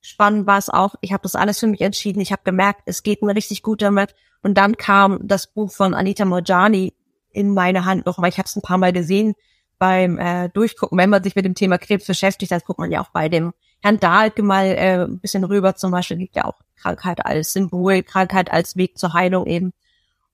[0.00, 3.04] spannend war es auch, ich habe das alles für mich entschieden, ich habe gemerkt, es
[3.04, 6.92] geht mir richtig gut damit und dann kam das Buch von Anita Morjani
[7.30, 9.36] in meine Hand noch, weil ich habe es ein paar Mal gesehen,
[9.80, 13.00] beim äh, Durchgucken, wenn man sich mit dem Thema Krebs beschäftigt, das guckt man ja
[13.00, 15.74] auch bei dem Herrn Dahlke mal äh, ein bisschen rüber.
[15.74, 19.72] Zum Beispiel gibt ja auch Krankheit als Symbol, Krankheit als Weg zur Heilung eben.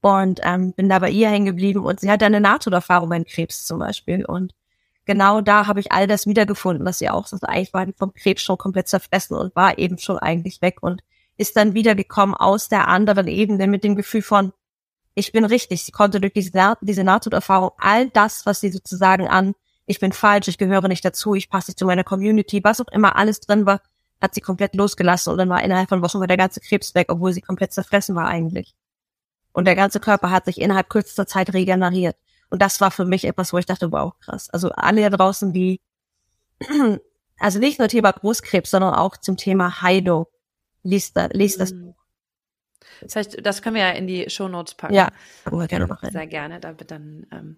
[0.01, 3.65] Und ähm, bin da bei ihr hängen geblieben und sie hat eine Nahtoderfahrung beim Krebs
[3.65, 4.25] zum Beispiel.
[4.25, 4.53] Und
[5.05, 8.43] genau da habe ich all das wiedergefunden, dass sie auch sagt, eigentlich war vom Krebs
[8.43, 11.03] schon komplett zerfressen und war eben schon eigentlich weg und
[11.37, 14.53] ist dann wiedergekommen aus der anderen Ebene mit dem Gefühl von,
[15.17, 15.83] ich bin richtig.
[15.83, 19.55] Sie konnte durch diese, diese Nahtoderfahrung all das, was sie sozusagen an,
[19.87, 22.89] ich bin falsch, ich gehöre nicht dazu, ich passe nicht zu meiner Community, was auch
[22.93, 23.81] immer alles drin war,
[24.21, 27.07] hat sie komplett losgelassen und dann war innerhalb von Wochen war der ganze Krebs weg,
[27.11, 28.75] obwohl sie komplett zerfressen war eigentlich.
[29.53, 32.17] Und der ganze Körper hat sich innerhalb kürzester Zeit regeneriert.
[32.51, 34.51] Und das war für mich etwas, wo ich dachte, wow, krass.
[34.51, 35.81] Also alle da draußen, die,
[37.39, 40.27] also nicht nur Thema Brustkrebs, sondern auch zum Thema Heilung,
[40.83, 41.86] liest, da, liest das mhm.
[41.86, 41.86] Buch.
[43.01, 44.95] Das heißt, das können wir ja in die Show Notes packen.
[44.95, 45.11] Ja,
[45.51, 46.11] wir gerne machen.
[46.11, 47.57] Sehr gerne, da wird dann ähm,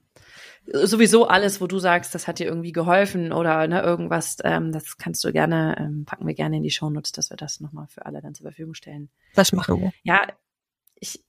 [0.73, 4.99] sowieso alles, wo du sagst, das hat dir irgendwie geholfen oder ne, irgendwas, ähm, das
[4.99, 7.87] kannst du gerne, ähm, packen wir gerne in die Show Notes, dass wir das nochmal
[7.89, 9.11] für alle dann zur Verfügung stellen.
[9.35, 9.93] Das machen wir.
[10.03, 10.27] Ja,
[10.97, 11.25] ich,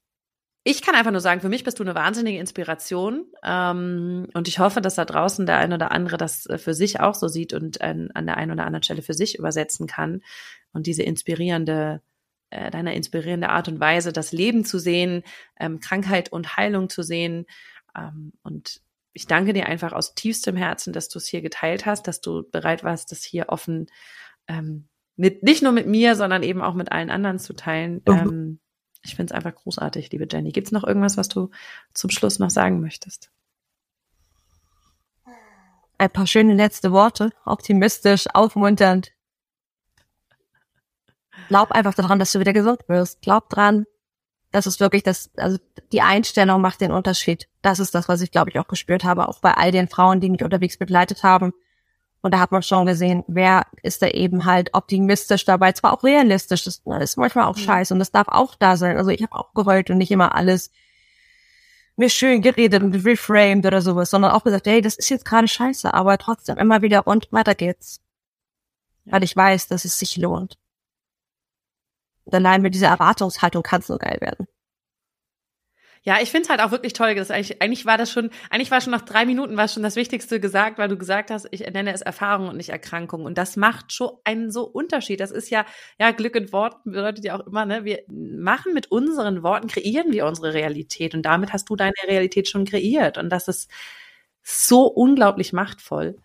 [0.63, 3.25] ich kann einfach nur sagen, für mich bist du eine wahnsinnige Inspiration.
[3.43, 6.99] Ähm, und ich hoffe, dass da draußen der ein oder andere das äh, für sich
[6.99, 10.21] auch so sieht und äh, an der einen oder anderen Stelle für sich übersetzen kann.
[10.73, 12.01] Und diese inspirierende,
[12.49, 15.23] äh, deiner inspirierende Art und Weise, das Leben zu sehen,
[15.59, 17.45] ähm, Krankheit und Heilung zu sehen.
[17.95, 18.81] Ähm, und
[19.13, 22.43] ich danke dir einfach aus tiefstem Herzen, dass du es hier geteilt hast, dass du
[22.49, 23.87] bereit warst, das hier offen
[24.47, 28.01] ähm, mit nicht nur mit mir, sondern eben auch mit allen anderen zu teilen.
[28.07, 28.13] Mhm.
[28.13, 28.59] Ähm,
[29.03, 30.51] ich finde es einfach großartig, liebe Jenny.
[30.51, 31.49] Gibt es noch irgendwas, was du
[31.93, 33.31] zum Schluss noch sagen möchtest?
[35.97, 39.11] Ein paar schöne letzte Worte, optimistisch, aufmunternd.
[41.49, 43.21] Glaub einfach daran, dass du wieder gesund wirst.
[43.21, 43.85] Glaub dran,
[44.51, 45.57] das ist wirklich das, also
[45.91, 47.47] die Einstellung macht den Unterschied.
[47.61, 50.21] Das ist das, was ich glaube ich auch gespürt habe, auch bei all den Frauen,
[50.21, 51.53] die mich unterwegs begleitet haben.
[52.21, 56.03] Und da hat man schon gesehen, wer ist da eben halt optimistisch dabei, zwar auch
[56.03, 57.61] realistisch, das ist manchmal auch mhm.
[57.61, 58.97] scheiße und das darf auch da sein.
[58.97, 60.71] Also ich habe auch geheult und nicht immer alles
[61.95, 65.47] mir schön geredet und reframed oder sowas, sondern auch gesagt, hey, das ist jetzt gerade
[65.47, 68.01] scheiße, aber trotzdem immer wieder und weiter geht's.
[69.05, 70.57] Weil ich weiß, dass es sich lohnt.
[72.33, 74.47] Allein mit dieser Erwartungshaltung kann es nur geil werden.
[76.03, 77.13] Ja, ich finde es halt auch wirklich toll.
[77.15, 79.95] Dass eigentlich, eigentlich war das schon, eigentlich war schon nach drei Minuten war schon das
[79.97, 83.25] Wichtigste gesagt, weil du gesagt hast, ich nenne es Erfahrung und nicht Erkrankung.
[83.25, 85.19] Und das macht schon einen so Unterschied.
[85.19, 85.65] Das ist ja,
[85.99, 90.11] ja, Glück in Worten bedeutet ja auch immer, ne, wir machen mit unseren Worten, kreieren
[90.11, 91.13] wir unsere Realität.
[91.15, 93.17] Und damit hast du deine Realität schon kreiert.
[93.17, 93.69] Und das ist
[94.41, 96.17] so unglaublich machtvoll.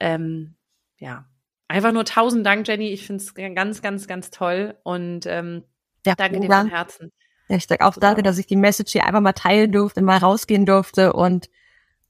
[0.00, 0.54] Ähm,
[0.98, 1.26] ja.
[1.68, 2.90] Einfach nur tausend Dank, Jenny.
[2.90, 4.76] Ich finde es ganz, ganz, ganz toll.
[4.82, 5.64] Und ähm,
[6.04, 7.12] ja, danke dir von Herzen.
[7.48, 10.18] Ja, ich sage auch danke, dass ich die Message hier einfach mal teilen durfte, mal
[10.18, 11.48] rausgehen durfte und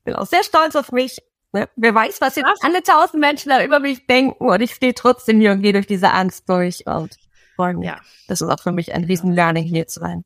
[0.04, 1.22] bin auch sehr stolz auf mich.
[1.52, 1.68] Ne?
[1.76, 5.40] Wer weiß, was jetzt alle tausend Menschen da über mich denken und ich stehe trotzdem
[5.40, 7.16] hier und gehe durch diese Angst durch und
[7.56, 7.86] freue mich.
[7.86, 8.00] Ja.
[8.28, 10.24] Das ist auch für mich ein riesen Learning hier zu sein.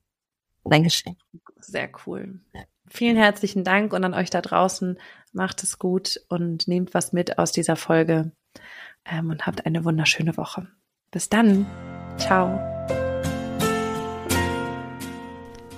[0.64, 1.16] Dankeschön.
[1.60, 2.40] Sehr cool.
[2.88, 4.98] Vielen herzlichen Dank und an euch da draußen.
[5.32, 8.32] Macht es gut und nehmt was mit aus dieser Folge
[9.30, 10.68] und habt eine wunderschöne Woche.
[11.10, 11.66] Bis dann.
[12.16, 12.77] Ciao.